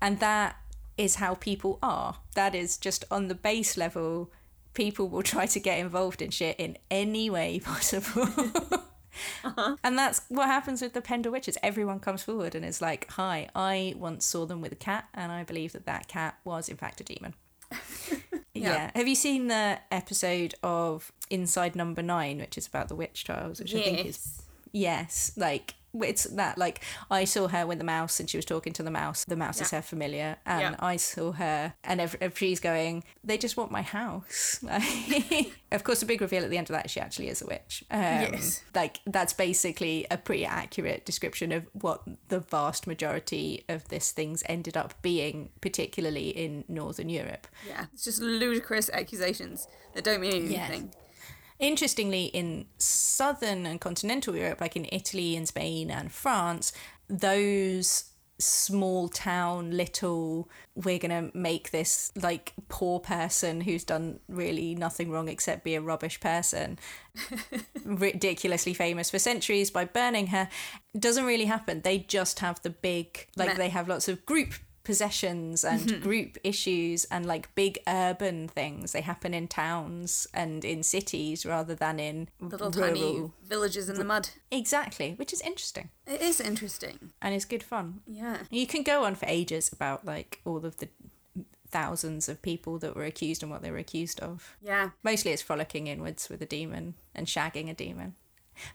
[0.00, 0.56] and that
[0.96, 2.16] is how people are.
[2.34, 4.32] That is just on the base level
[4.74, 8.28] people will try to get involved in shit in any way possible.
[9.42, 9.76] Uh-huh.
[9.82, 11.58] And that's what happens with the Pendle Witches.
[11.62, 15.32] Everyone comes forward and is like, "Hi, I once saw them with a cat, and
[15.32, 17.34] I believe that that cat was in fact a demon."
[18.62, 18.90] yeah.
[18.94, 23.60] Have you seen the episode of Inside Number Nine, which is about the witch trials,
[23.60, 24.42] which I think is
[24.72, 25.32] Yes.
[25.32, 28.72] yes, like it's that like I saw her with the mouse and she was talking
[28.74, 29.24] to the mouse.
[29.24, 30.76] The mouse is her familiar, and Yeah.
[30.80, 34.62] I saw her, and ev- everybody's going, "They just want my house."
[35.72, 37.84] of course, the big reveal at the end of that she actually is a witch.
[37.90, 38.62] Um, Yes.
[38.74, 44.42] like that's basically a pretty accurate description of what the vast majority of this things
[44.46, 47.46] ended up being, particularly in Northern Europe.
[47.66, 47.86] Yeah.
[47.92, 50.64] It's just ludicrous accusations that don't mean Yeah.
[50.66, 50.94] anything.
[51.58, 56.72] Interestingly, in southern and continental Europe, like in Italy and Spain and France,
[57.08, 58.04] those
[58.40, 65.28] small town little we're gonna make this like poor person who's done really nothing wrong
[65.28, 66.78] except be a rubbish person
[67.84, 70.48] ridiculously famous for centuries by burning her
[70.96, 73.54] doesn't really happen they just have the big like Meh.
[73.54, 74.54] they have lots of group
[74.88, 76.02] possessions and mm-hmm.
[76.02, 81.74] group issues and like big urban things they happen in towns and in cities rather
[81.74, 84.30] than in Little rural tiny villages in the mud.
[84.50, 87.10] exactly which is interesting It is interesting.
[87.20, 88.38] and it's good fun Yeah.
[88.50, 90.88] you can go on for ages about like all of the
[91.68, 94.88] thousands of people that were accused and what they were accused of Yeah.
[95.02, 98.14] mostly it's frolicking inwards with a demon and shagging a demon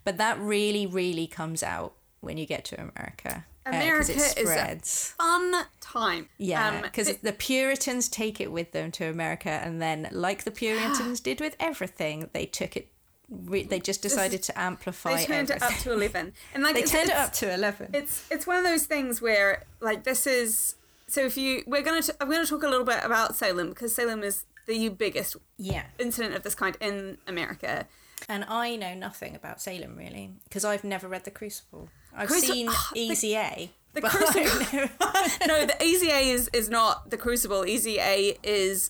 [0.03, 4.33] but that really really comes out when you get to america uh, America it is
[4.37, 6.27] a spreads fun time.
[6.37, 10.43] yeah Um, because th- the puritans take it with them to america and then like
[10.43, 12.87] the puritans did with everything they took it
[13.29, 16.33] they just decided to amplify they turned it up to 11.
[16.53, 19.21] And like they it's- turned it up to 11 it's it's one of those things
[19.21, 20.75] where like this is
[21.07, 23.95] so if you we're gonna t- I'm gonna talk a little bit about Salem because
[23.95, 27.87] Salem is the biggest yeah incident of this kind in America.
[28.29, 31.89] And I know nothing about Salem really because I've never read The Crucible.
[32.15, 33.71] I've Cruci- seen the- Easy A.
[33.93, 34.89] the Crucible-
[35.47, 37.65] no, the Easy A is is not the Crucible.
[37.65, 38.89] Easy A is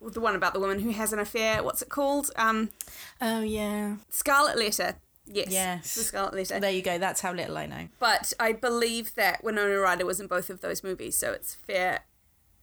[0.00, 1.62] the one about the woman who has an affair.
[1.62, 2.30] What's it called?
[2.36, 2.70] Um,
[3.20, 3.96] oh yeah.
[4.10, 4.96] Scarlet Letter.
[5.26, 5.48] Yes.
[5.50, 5.94] Yes.
[5.94, 6.58] The Scarlet Letter.
[6.58, 6.98] There you go.
[6.98, 7.88] That's how little I know.
[8.00, 12.00] but I believe that Winona Ryder was in both of those movies, so it's fair,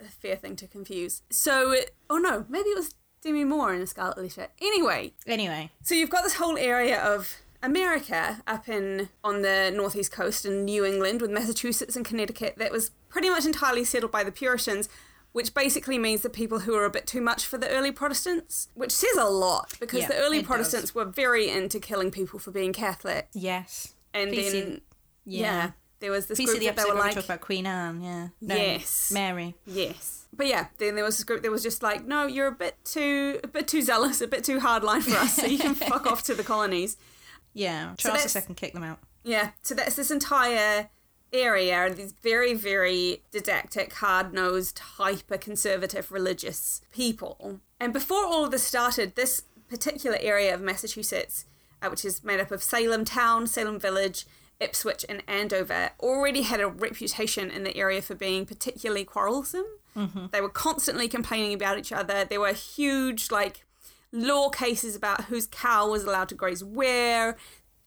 [0.02, 1.22] a fair thing to confuse.
[1.30, 1.76] So,
[2.10, 4.48] oh no, maybe it was Demi Moore in a Scarlet Letter.
[4.62, 10.12] Anyway, Anyway, so you've got this whole area of America up in on the northeast
[10.12, 14.24] coast in New England with Massachusetts and Connecticut that was pretty much entirely settled by
[14.24, 14.90] the Puritans.
[15.32, 18.68] Which basically means the people who are a bit too much for the early Protestants,
[18.74, 22.50] which says a lot because Yeah, the early Protestants were very into killing people for
[22.50, 23.28] being Catholic.
[23.34, 23.94] yes.
[24.12, 24.82] And then,
[25.26, 25.42] yeah.
[25.42, 25.72] yeah.
[26.00, 28.02] there was this group of the that they were like, we talk about Queen Anne.
[28.02, 28.28] Yeah.
[28.42, 29.12] No, Yes.
[29.12, 29.54] Mary.
[29.68, 30.19] yes.
[30.32, 32.76] But yeah, then there was this group that was just like, no, you're a bit
[32.86, 36.06] too, a bit too zealous, a bit too hardline for us, so you can fuck
[36.06, 36.98] off to the colonies.
[37.54, 37.92] Yeah.
[38.00, 39.00] So Charles that's- II kicked them out.
[39.24, 40.90] Yeah, so that's this entire
[41.34, 47.60] area, and these very, very didactic, hard nosed, hyper conservative religious people.
[47.80, 51.46] And before all of this started, this particular area of Massachusetts,
[51.82, 54.26] uh, which is made up of Salem Town, Salem Village,
[54.60, 59.66] Ipswich, and Andover, already had a reputation in the area for being particularly quarrelsome.
[59.96, 60.28] Mm-hmm.
[60.32, 62.26] They were constantly complaining about each other.
[62.26, 63.66] There were huge, like,
[64.12, 67.38] law cases about whose cow was allowed to graze where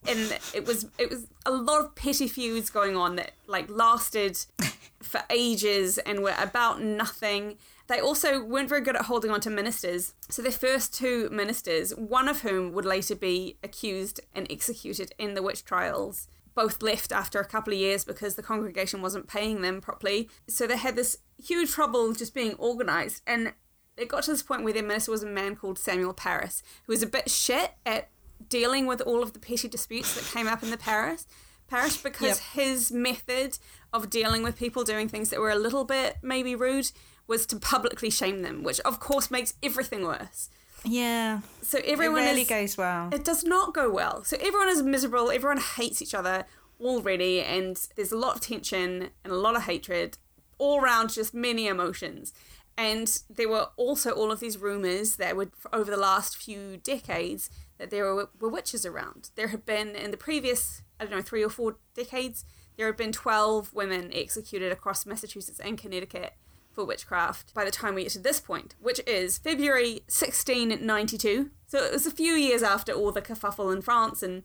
[0.07, 4.39] and it was it was a lot of petty feuds going on that like lasted
[5.03, 7.57] for ages and were about nothing.
[7.89, 10.15] They also weren't very good at holding on to ministers.
[10.29, 15.35] So their first two ministers, one of whom would later be accused and executed in
[15.35, 19.63] the witch trials, both left after a couple of years because the congregation wasn't paying
[19.63, 20.29] them properly.
[20.49, 23.53] So they had this huge trouble just being organized and
[23.97, 26.93] it got to this point where their minister was a man called Samuel Parris, who
[26.93, 28.09] was a bit shit at
[28.49, 31.21] dealing with all of the petty disputes that came up in the parish
[31.69, 32.65] parish because Yep.
[32.67, 33.59] his method
[33.93, 36.91] of dealing with people doing things that were a little bit maybe rude
[37.27, 40.51] was to publicly shame them, which of course makes everything worse.
[40.85, 41.41] Yeah.
[41.63, 43.11] So everyone it really goes well.
[43.13, 44.25] it does not go well.
[44.25, 46.45] So everyone is miserable, everyone hates each other
[46.81, 50.19] already, and there's a lot of tension and a lot of hatred
[50.59, 52.33] all around, just many emotions.
[52.77, 57.51] And there were also all of these rumors that were over the last few decades,
[57.79, 59.31] that there were, were witches around.
[59.35, 62.45] There had been, in the previous, I don't know, three or four decades,
[62.77, 66.33] there had been 12 women executed across Massachusetts and Connecticut
[66.73, 71.51] for witchcraft by the time we get to this point, which is February 1692.
[71.67, 74.43] So it was a few years after all the kerfuffle in France and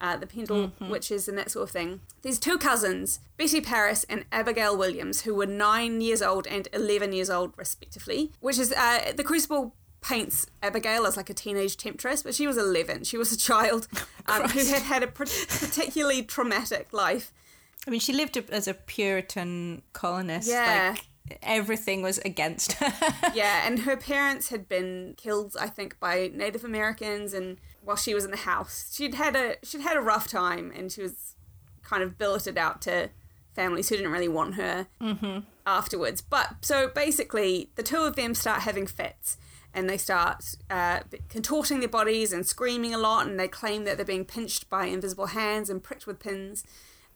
[0.00, 2.00] uh, the Pendle witches and that sort of thing.
[2.22, 7.12] These two cousins, Betty Parris and Abigail Williams, who were nine years old and 11
[7.12, 12.22] years old, respectively, which is uh, the Crucible paints Abigail as like a teenage temptress,
[12.22, 13.04] but she was 11.
[13.04, 13.88] She was a child
[14.26, 17.32] um, who had had a particularly traumatic life.
[17.86, 20.48] I mean, she lived as a Puritan colonist.
[20.48, 20.94] Yeah.
[20.94, 21.06] Like,
[21.42, 22.92] everything was against her.
[23.34, 28.14] yeah, and her parents had been killed, I think, by Native Americans, and while she
[28.14, 31.36] was in the house, she'd had a she'd had a rough time, and she was
[31.82, 33.10] kind of billeted out to
[33.54, 34.86] families who didn't really want her
[35.66, 36.20] afterwards.
[36.20, 39.36] But so basically, the two of them start having fits.
[39.76, 43.96] And they start uh, contorting their bodies and screaming a lot, and they claim that
[43.96, 46.62] they're being pinched by invisible hands and pricked with pins.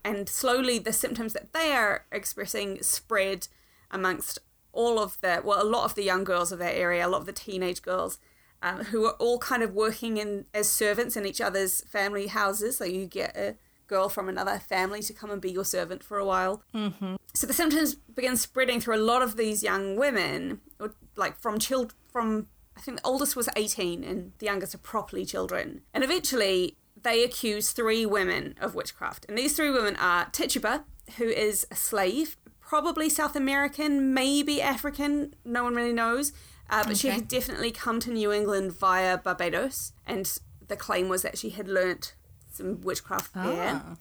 [0.03, 3.47] And slowly, the symptoms that they are expressing spread
[3.91, 4.39] amongst
[4.71, 7.21] all of the well a lot of the young girls of that area a lot
[7.21, 8.19] of the teenage girls
[8.61, 12.77] um, who are all kind of working in as servants in each other's family houses.
[12.77, 13.55] So you get a
[13.87, 16.63] girl from another family to come and be your servant for a while.
[16.75, 17.15] Mm-hmm.
[17.33, 21.57] so the symptoms begin spreading through a lot of these young women or like from
[21.57, 25.81] child from i think the oldest was 18 and the youngest are properly children.
[25.93, 29.25] And eventually they accuse three women of witchcraft.
[29.27, 30.83] And these three women are tituba
[31.17, 32.37] who is a slave
[32.69, 35.33] probably South American, maybe African.
[35.43, 36.31] No one really knows.
[36.69, 41.23] Uh, but she had definitely come to New England via Barbados, and the claim was
[41.23, 42.13] that she had learnt
[42.53, 43.81] some witchcraft there.
[43.83, 43.95] Ah,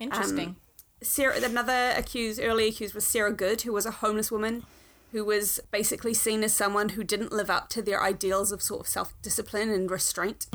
[0.00, 0.56] interesting.
[1.02, 4.64] Sarah, another accused, early accused, was Sarah Good, who was a homeless woman
[5.12, 8.80] who was basically seen as someone who didn't live up to their ideals of sort
[8.80, 10.46] of self discipline and restraint.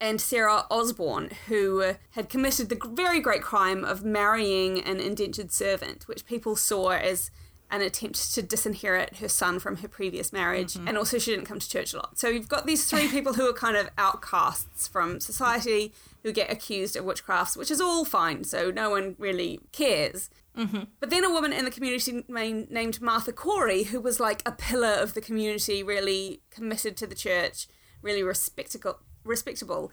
[0.00, 6.06] And Sarah Osborne, who had committed the very great crime of marrying an indentured servant,
[6.06, 7.30] which people saw as
[7.70, 10.74] an attempt to disinherit her son from her previous marriage.
[10.74, 10.88] Mm-hmm.
[10.88, 12.18] And also, she didn't come to church a lot.
[12.18, 15.92] So, you've got these three people who are kind of outcasts from society
[16.22, 18.44] who get accused of witchcrafts, which is all fine.
[18.44, 20.30] So, no one really cares.
[20.56, 20.84] Mm-hmm.
[21.00, 24.92] But then a woman in the community named Martha Corey, who was like a pillar
[24.92, 27.66] of the community, really committed to the church,
[28.00, 29.90] really respectable, respectable.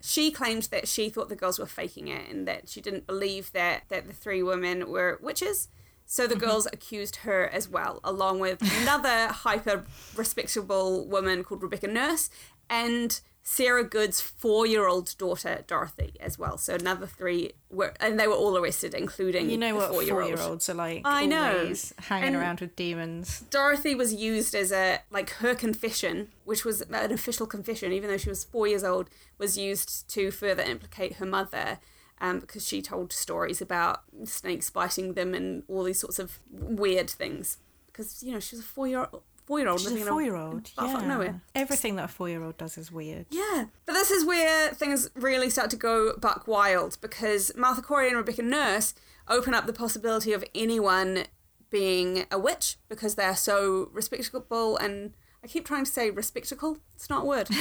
[0.00, 3.52] She claimed that she thought the girls were faking it and that she didn't believe
[3.52, 5.68] that, that the three women were witches.
[6.06, 6.44] So the mm-hmm.
[6.44, 9.84] girls accused her as well, along with another hyper
[10.16, 12.30] respectable woman called Rebecca Nurse
[12.68, 13.20] and
[13.52, 16.56] Sarah Good's four year old daughter, Dorothy, as well.
[16.56, 20.02] So another three were, and they were all arrested, including you know the what four
[20.04, 20.28] year old.
[20.30, 21.02] four-year-olds are like.
[21.04, 21.74] I know.
[21.98, 23.40] hanging And- around with demons.
[23.50, 28.18] Dorothy was used as a like her confession, which was an official confession, even though
[28.18, 31.80] she was four years old, was used to further implicate her mother,
[32.20, 37.10] um, because she told stories about snakes biting them and all these sorts of weird
[37.10, 37.58] things.
[37.88, 39.08] Because you know she was a four year
[39.50, 40.70] four year old She's living a four-year-old.
[40.76, 41.06] butt Yeah.
[41.06, 41.40] nowhere.
[41.56, 43.26] Everything that a four-year-old does is weird.
[43.30, 48.06] Yeah, but this is where things really start to go buck wild because Martha Corey
[48.08, 48.94] and Rebecca Nurse
[49.26, 51.24] open up the possibility of anyone
[51.68, 56.78] being a witch because they are so respectable and I keep trying to say respectable.
[56.94, 57.48] It's not a word.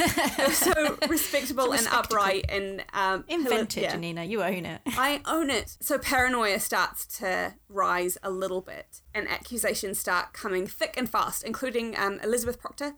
[0.51, 3.91] So respectable and upright and um, Invented, yeah.
[3.91, 4.23] Janina.
[4.25, 4.81] You own it.
[4.87, 5.77] I own it.
[5.79, 11.43] So paranoia starts to rise a little bit, and accusations start coming thick and fast,
[11.43, 12.95] including um, Elizabeth Proctor,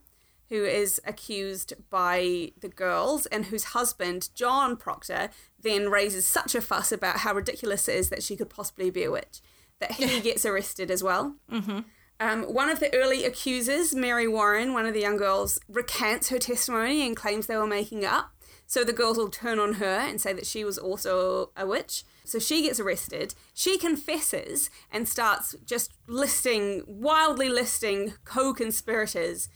[0.50, 5.30] who is accused by the girls, and whose husband, John Proctor,
[5.60, 9.04] then raises such a fuss about how ridiculous it is that she could possibly be
[9.04, 9.42] a witch
[9.80, 11.36] that he gets arrested as well.
[11.52, 11.80] Mm-hmm.
[12.22, 16.38] Um, one of the early accusers, Mary Warren, one of the young girls, recants her
[16.38, 18.30] testimony and claims they were making up.
[18.68, 22.04] So the girls all turn on her and say that she was also a witch.
[22.24, 23.34] So she gets arrested.
[23.56, 29.50] She confesses and starts just listing, wildly listing co-conspirators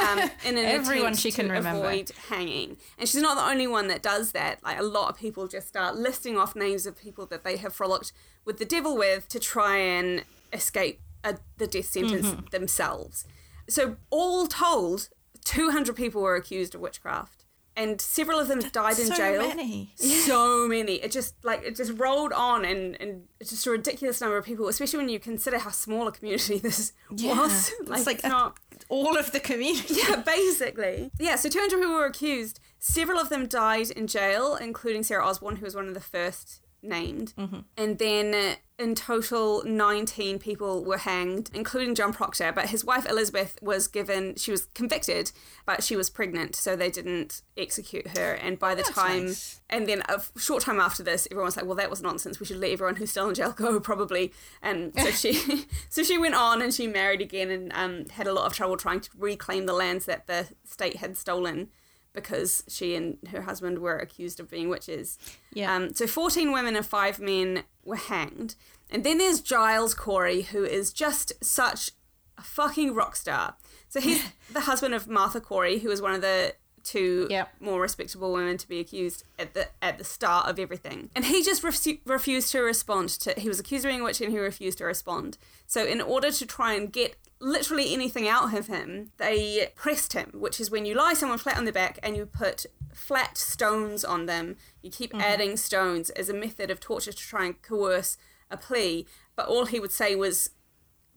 [0.00, 1.84] um, in an Everyone attempt she can to remember.
[1.84, 2.76] avoid hanging.
[2.96, 4.62] And she's not the only one that does that.
[4.62, 7.74] Like a lot of people just start listing off names of people that they have
[7.74, 8.12] frolicked
[8.44, 12.46] with the devil with to try and escape a, the death sentence Mm-hmm.
[12.52, 13.24] themselves.
[13.68, 15.08] So all told,
[15.44, 17.40] 200 people were accused of witchcraft.
[17.76, 19.48] And several of them died in so jail.
[19.48, 19.92] many.
[19.96, 20.94] So many.
[21.02, 24.44] It just like it just rolled on, and and it's just a ridiculous number of
[24.44, 24.68] people.
[24.68, 27.72] Especially when you consider how small a community this was.
[27.80, 28.58] it's like it's a- not
[28.88, 29.94] All of the community.
[30.08, 31.10] yeah, basically.
[31.18, 32.60] Yeah, so 200 people were accused.
[32.78, 36.60] Several of them died in jail, including Sarah Osborne, who was one of the first
[36.80, 37.34] named.
[37.76, 42.50] And then uh, in total, 19 people were hanged, including John Proctor.
[42.52, 45.30] But his wife Elizabeth was given, she was convicted,
[45.64, 48.32] but she was pregnant, so they didn't execute her.
[48.32, 49.60] And by the That's time, nice.
[49.70, 52.40] and then a short time after this, everyone was like, well, that was nonsense.
[52.40, 54.32] We should let everyone who's still in jail go, probably.
[54.60, 55.34] And so she,
[55.88, 58.76] so she went on and she married again and um, had a lot of trouble
[58.76, 61.68] trying to reclaim the lands that the state had stolen
[62.14, 65.18] because she and her husband were accused of being witches.
[65.52, 65.74] Yeah.
[65.74, 68.54] Um, so 14 women and five men were hanged.
[68.90, 71.90] And then there's Giles Corey, who is just such
[72.38, 73.56] a fucking rock star.
[73.88, 76.54] So he's the husband of Martha Corey, who was one of the
[76.84, 77.48] two Yep.
[77.60, 81.08] more respectable women to be accused at the at the start of everything.
[81.16, 84.20] And he just refu- refused to respond to he was accused of being a witch
[84.20, 85.38] and he refused to respond.
[85.66, 90.30] So in order to try and get literally anything out of him, they pressed him,
[90.34, 94.04] which is when you lie someone flat on their back and you put flat stones
[94.04, 94.56] on them.
[94.82, 95.20] You keep mm-hmm.
[95.20, 98.16] adding stones as a method of torture to try and coerce
[98.50, 99.06] a plea,
[99.36, 100.50] but all he would say was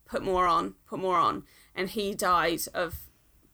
[0.05, 1.43] put more on, put more on,
[1.75, 2.95] and he died of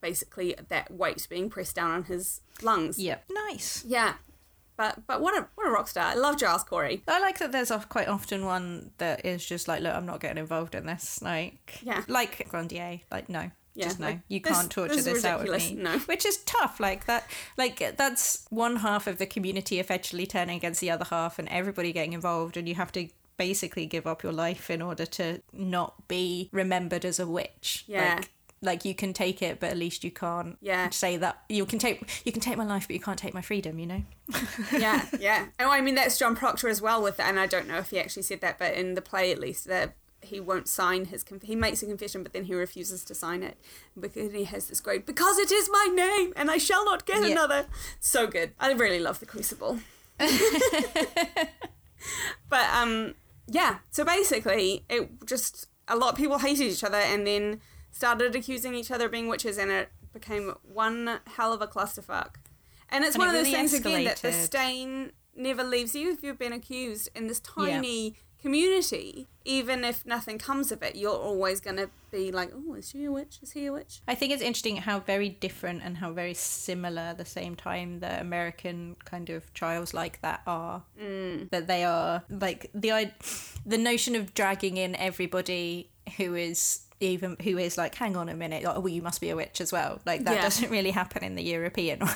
[0.01, 2.99] basically that weight being pressed down on his lungs.
[2.99, 3.25] Yep.
[3.29, 3.83] Nice.
[3.85, 4.15] Yeah.
[4.75, 6.05] But but what a what a rock star.
[6.05, 7.03] I love Giles Corey.
[7.07, 10.37] I like that there's quite often one that is just like, look, I'm not getting
[10.39, 11.21] involved in this.
[11.21, 12.03] Like, Yeah.
[12.07, 13.51] like Grandier, like, no.
[13.75, 15.73] Yeah, just no, like, you can't torture this this, out of me.
[15.73, 15.97] No.
[15.99, 16.79] which is tough.
[16.79, 21.39] Like that, like that's one half of the community effectively turning against the other half,
[21.39, 25.07] and everybody getting involved, and you have to basically give up your life in order
[25.07, 27.83] to not be remembered as a witch.
[27.87, 28.15] Yeah.
[28.15, 28.29] Like,
[28.63, 30.89] like you can take it, but at least you can't Yeah.
[30.89, 33.41] say that you can take you can take my life, but you can't take my
[33.41, 33.77] freedom.
[33.77, 34.03] You know.
[34.71, 35.45] yeah, yeah.
[35.59, 37.89] Oh, I mean that's John Proctor as well with that, and I don't know if
[37.91, 41.21] he actually said that, but in the play at least that he won't sign his
[41.21, 43.57] conf- he makes a confession, but then he refuses to sign it
[43.99, 47.21] because he has this great because it is my name and I shall not get
[47.25, 47.31] Yeah.
[47.33, 47.65] another.
[47.99, 48.53] So good.
[48.57, 49.79] I really love the Crucible.
[52.49, 53.15] but um,
[53.47, 53.79] yeah.
[53.91, 57.59] So basically, it just a lot of people hated each other and then
[57.93, 62.35] started accusing each other of being witches, and it became one hell of a clusterfuck.
[62.89, 65.95] And it's And one it of those really things again that the stain never leaves
[65.95, 69.27] you if you've been accused in this tiny community.
[69.45, 73.05] Even if nothing comes of it, you're always going to be like, oh, is she
[73.05, 73.39] a witch?
[73.41, 74.01] Is he a witch?
[74.07, 77.99] I think it's interesting how very different and how very similar at the same time
[77.99, 80.83] the American kind of trials like that are.
[81.01, 81.49] Mm.
[81.49, 83.11] That they are like the
[83.65, 88.33] the notion of dragging in everybody who is even who is like, hang on a
[88.35, 89.99] minute, oh, well, you must be a witch as well.
[90.05, 90.41] Like that Yeah.
[90.41, 91.99] doesn't really happen in the European.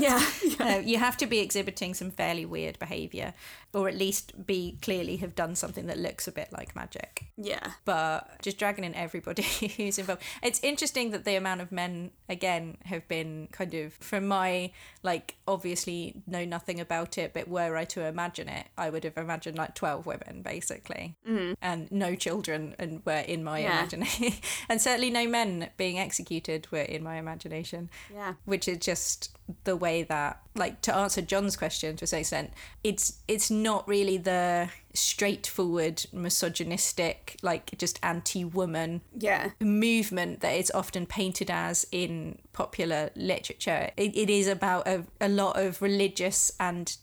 [0.00, 0.22] Yeah.
[0.60, 3.34] Uh, you have to be exhibiting some fairly weird behavior,
[3.74, 7.72] or at least be clearly have done something that looks a bit like magic yeah.
[7.84, 9.42] but just dragging in everybody
[9.76, 10.22] who's involved.
[10.42, 14.70] It's interesting that the amount of men again have been kind of from my
[15.02, 19.16] like obviously know nothing about it, but were I to imagine it, I would have
[19.16, 21.56] imagined like twelve women basically, mm.
[21.62, 23.78] and no children, and were in my Yeah.
[23.78, 24.07] imagination,
[24.68, 27.90] and certainly no men being executed were in my imagination.
[28.12, 28.34] Yeah.
[28.44, 29.30] which is just
[29.64, 32.52] the way that like to answer John's question to some extent,
[32.84, 39.50] it's it's not really the straightforward misogynistic like just anti-woman Yeah.
[39.60, 45.28] movement that it's often painted as in popular literature it, it is about a, a
[45.28, 46.96] lot of religious and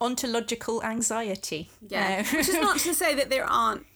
[0.00, 2.24] ontological anxiety Yeah.
[2.26, 3.86] Uh, Which is not to say that there aren't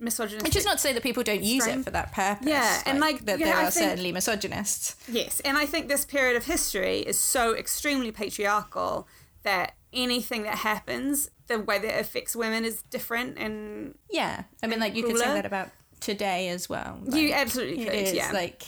[0.00, 0.44] misogynistic.
[0.46, 1.80] which is not to say that people don't use Strain.
[1.80, 4.96] it for that purpose Yeah, and, like, that yeah, there I are think- certainly misogynists
[5.08, 9.06] Yes, and I think this period of history is so extremely patriarchal
[9.42, 14.66] that anything that happens, the way that it affects women is different, and Yeah, I
[14.66, 15.70] mean, like you could say that about
[16.00, 16.98] today as well.
[17.10, 17.94] you absolutely it could.
[17.94, 18.62] is yeah, like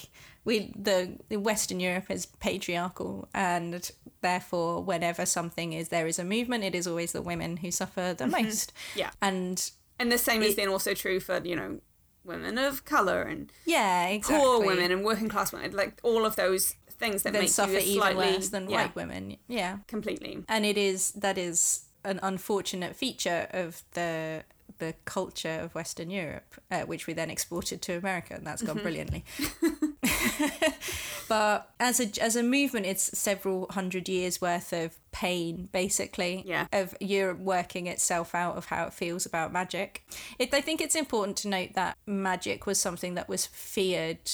[0.45, 3.91] we the, Western Europe is patriarchal, and
[4.23, 8.13] therefore, whenever something is there is a movement, it is always the women who suffer
[8.17, 8.73] the most.
[8.75, 8.99] Mm-hmm.
[8.99, 9.11] Yeah.
[9.23, 9.71] and
[10.03, 11.81] and the same is then also true for you know
[12.25, 14.39] women of color and Yeah, exactly.
[14.39, 17.73] poor women and working class women, like all of those things that then make suffer
[17.73, 19.37] you even slightly worse than yeah, white women.
[19.49, 19.79] Yeah.
[19.89, 20.45] completely.
[20.49, 24.45] and it is that is an unfortunate feature of the
[24.83, 28.77] the culture of Western Europe, uh, which we then exported to America, and that's gone
[28.77, 28.83] Mm-hmm.
[28.83, 29.25] brilliantly.
[31.29, 36.67] but as a as a movement, it's several hundred years worth of pain, basically, Yeah.
[36.73, 40.05] of Europe working itself out of how it feels about magic.
[40.39, 44.31] It, I think it's important to note that magic was something that was feared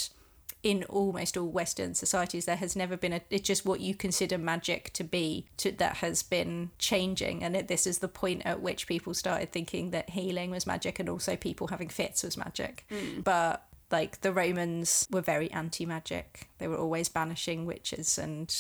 [0.63, 3.21] in almost all Western societies, there has never been a.
[3.31, 7.69] It's just what you consider magic to be to, that has been changing, and it,
[7.69, 11.37] this is the point at which people started thinking that healing was magic, and also
[11.37, 12.85] people having fits was magic.
[12.89, 13.21] Hmm.
[13.21, 18.53] But like the Romans were very anti-magic; they were always banishing witches and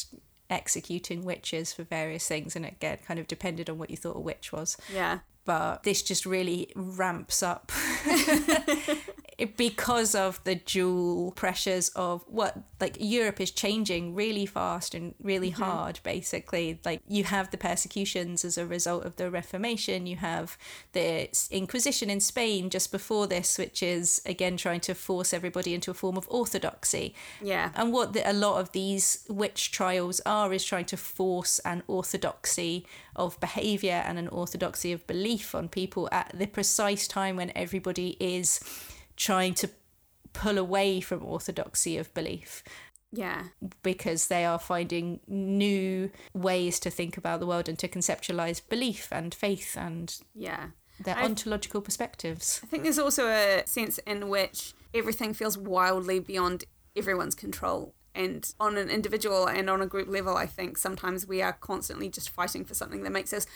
[0.50, 4.16] executing witches for various things, and it again kind of depended on what you thought
[4.16, 5.18] a witch was Yeah.
[5.44, 7.70] but this just really ramps up
[9.56, 15.52] because of the dual pressures of what like Europe is changing really fast and really
[15.52, 15.62] mm-hmm.
[15.62, 16.80] hard basically.
[16.84, 20.06] Like you have the persecutions as a result of the reformation.
[20.06, 20.58] You have
[20.92, 25.90] the inquisition in Spain just before this which is again trying to force everybody into
[25.92, 27.14] a form of orthodoxy.
[27.40, 27.70] Yeah.
[27.76, 31.84] and what the, a lot of these witch trials are is trying to force an
[31.86, 37.52] orthodoxy of behavior and an orthodoxy of belief on people at the precise time when
[37.54, 38.60] everybody is
[39.18, 39.68] trying to
[40.32, 42.62] pull away from orthodoxy of belief
[43.12, 43.44] Yeah.
[43.82, 49.08] because they are finding new ways to think about the world and to conceptualize belief
[49.10, 50.68] and faith and Yeah.
[51.00, 52.60] their I- ontological perspectives.
[52.62, 56.64] I think there's also a sense in which everything feels wildly beyond
[56.96, 57.94] everyone's control.
[58.14, 62.08] And on an individual and on a group level, I think sometimes we are constantly
[62.08, 63.46] just fighting for something that makes us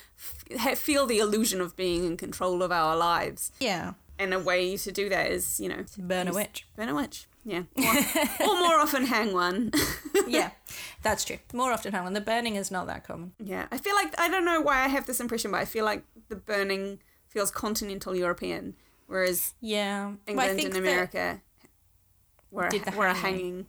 [0.56, 3.50] f- feel the illusion of being in control of our lives.
[3.58, 3.94] Yeah.
[4.22, 6.66] And a way to do that is, you know, Burn a witch.
[6.76, 7.26] Burn a witch.
[7.44, 7.64] Yeah.
[7.76, 9.72] Or, or more often, hang one.
[10.28, 10.50] yeah,
[11.02, 11.38] that's true.
[11.52, 12.12] More often, hang one.
[12.12, 13.32] the burning is not that common.
[13.38, 13.66] yeah.
[13.72, 16.04] I feel like, I don't know why I have this impression, but I feel like
[16.28, 18.74] the burning feels continental European,
[19.08, 21.40] whereas Yeah, England and America
[22.50, 23.38] were, Did the were a hanging.
[23.40, 23.66] hanging.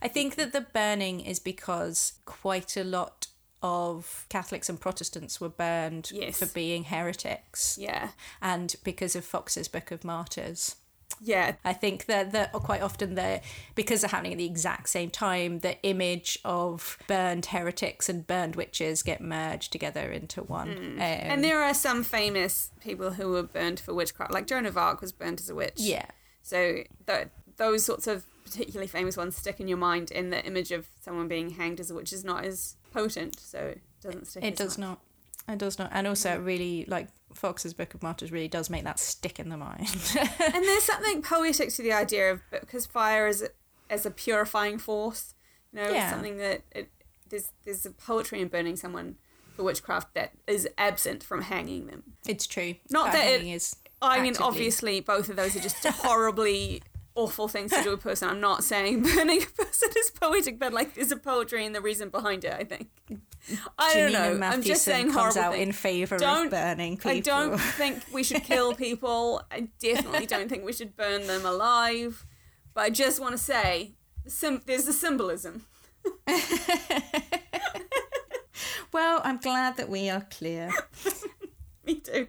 [0.00, 3.26] I think that the burning is because quite a lot
[3.62, 6.38] of Catholics and Protestants were burned Yes.
[6.38, 8.10] for being heretics, Yeah.
[8.42, 10.76] and because of Foxe's Book of Martyrs.
[11.20, 11.54] Yeah.
[11.64, 13.40] I think that that quite often the
[13.76, 18.56] because they're happening at the exact same time, the image of burned heretics and burned
[18.56, 20.70] witches get merged together into one.
[20.96, 24.76] Um, And there are some famous people who were burned for witchcraft, like Joan of
[24.76, 25.74] Arc was burned as a witch.
[25.78, 26.06] yeah,
[26.42, 30.72] So th- those sorts of particularly famous ones stick in your mind, in the image
[30.72, 34.44] of someone being hanged as a witch is not as potent, so it doesn't stick.
[34.44, 34.88] it does much.
[34.88, 35.00] not.
[35.48, 38.82] It does not, and also it really like Foxe's Book of Martyrs really does make
[38.84, 39.88] that stick in the mind.
[40.40, 43.46] And there's something poetic to the idea of because fire is
[43.90, 45.34] as a purifying force.
[45.72, 46.10] You know, Yeah.
[46.10, 46.88] something that it,
[47.28, 49.16] there's there's a poetry in burning someone
[49.54, 52.02] for witchcraft that is absent from hanging them.
[52.26, 52.74] it's true.
[52.90, 56.82] Not that it- hanging is I mean, obviously, both of those are just horribly
[57.16, 58.28] awful things to do a person.
[58.28, 61.80] I'm not saying burning a person is poetic, but like there's a poetry and the
[61.80, 62.52] reason behind it.
[62.52, 62.88] I think.
[63.78, 64.46] I don't know.
[64.46, 65.66] I'm just saying comes horrible out things.
[65.68, 67.10] in favour Don't- of burning people.
[67.10, 69.42] I don't think we should kill people.
[69.50, 72.24] I definitely don't think we should burn them alive.
[72.74, 73.94] But I just want to say,
[74.26, 75.64] sim- there's a symbolism.
[78.92, 80.70] Well, I'm glad that we are clear
[81.92, 82.26] Me too.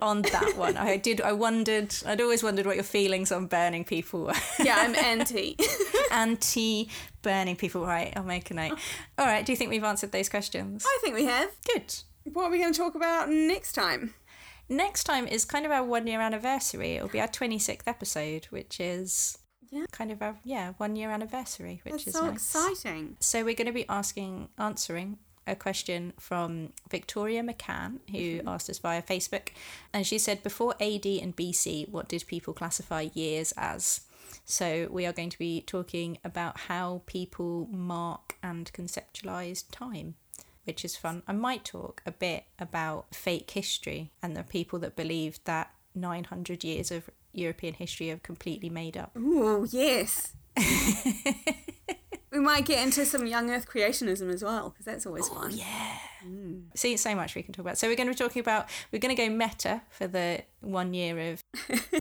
[0.00, 0.76] on that one.
[0.76, 1.20] I did.
[1.20, 1.94] I wondered.
[2.06, 4.34] I'd always wondered what your feelings on burning people were.
[4.62, 5.56] Yeah, I'm anti.
[6.10, 6.88] Anti
[7.22, 7.84] burning people.
[7.86, 8.12] Right.
[8.16, 8.78] I'll make a note.
[9.18, 9.44] All right.
[9.44, 10.84] Do you think we've answered those questions?
[10.86, 11.50] I think we have.
[11.72, 11.94] Good.
[12.32, 14.14] What are we going to talk about next time?
[14.68, 16.92] Next time is kind of our one year anniversary.
[16.96, 19.38] It'll be our 26th episode, which is
[19.70, 19.86] Yeah.
[19.92, 22.34] kind of our yeah one year anniversary, which That's is so nice.
[22.34, 23.16] exciting.
[23.20, 28.48] So we're going to be asking, answering a question from Victoria McCann, who mm-hmm.
[28.48, 29.48] asked us via Facebook,
[29.92, 34.02] and she said, "Before AD and BC, what did people classify years as?"
[34.44, 40.14] So we are going to be talking about how people mark and conceptualize time.
[40.64, 41.22] Which is fun.
[41.26, 46.62] I might talk a bit about fake history and the people that believe that 900
[46.62, 49.16] years of European history are completely made up.
[49.16, 50.34] Ooh, yes.
[52.32, 55.50] we might get into some young Earth creationism as well, because that's always fun.
[55.52, 55.96] Yeah.
[56.74, 57.78] See, so much we can talk about.
[57.78, 58.68] So we're going to be talking about.
[58.92, 61.42] We're going to go meta for the one year of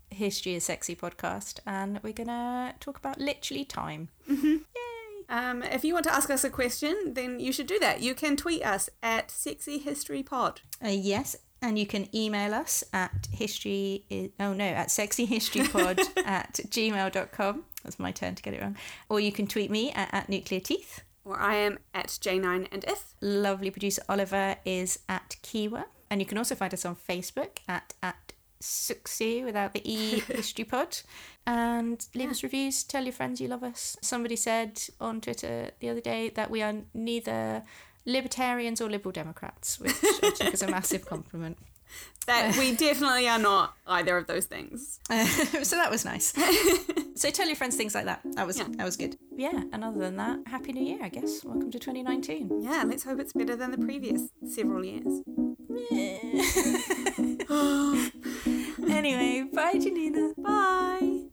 [0.11, 4.09] History is Sexy podcast, and we're going to talk about literally time.
[5.29, 8.01] Um, if you want to ask us a question, then you should do that.
[8.01, 10.61] You can tweet us at Sexy History Pod.
[10.83, 16.53] Uh, yes, And you can email us at history, i- oh no, at sexyhistorypod at
[16.69, 17.63] gmail.com.
[17.83, 18.75] That's my turn to get it wrong.
[19.09, 21.01] Or you can tweet me at, at nuclear teeth.
[21.25, 23.13] Or I am at J9 and If.
[23.21, 25.85] Lovely producer Oliver is at Kiwa.
[26.09, 30.65] And you can also find us on Facebook at, at Suxy without the E History
[30.65, 30.99] Pod.
[31.45, 32.83] And leave us reviews.
[32.83, 33.95] Tell your friends you love us.
[34.01, 37.63] Somebody said on Twitter the other day that we are neither
[38.05, 41.57] libertarians or liberal Democrats, which I took as a massive compliment.
[42.27, 44.99] That we definitely are not either of those things.
[45.63, 46.33] so that was nice.
[47.15, 48.21] so tell your friends things like that.
[48.35, 48.67] That was Yeah.
[48.77, 49.17] that was good.
[49.35, 51.43] Yeah, and other than that, happy new year, I guess.
[51.43, 52.61] Welcome to 2019.
[52.61, 55.21] Yeah, let's hope it's better than the previous several years.
[58.89, 60.33] anyway, bye Janina.
[60.37, 61.23] Bye.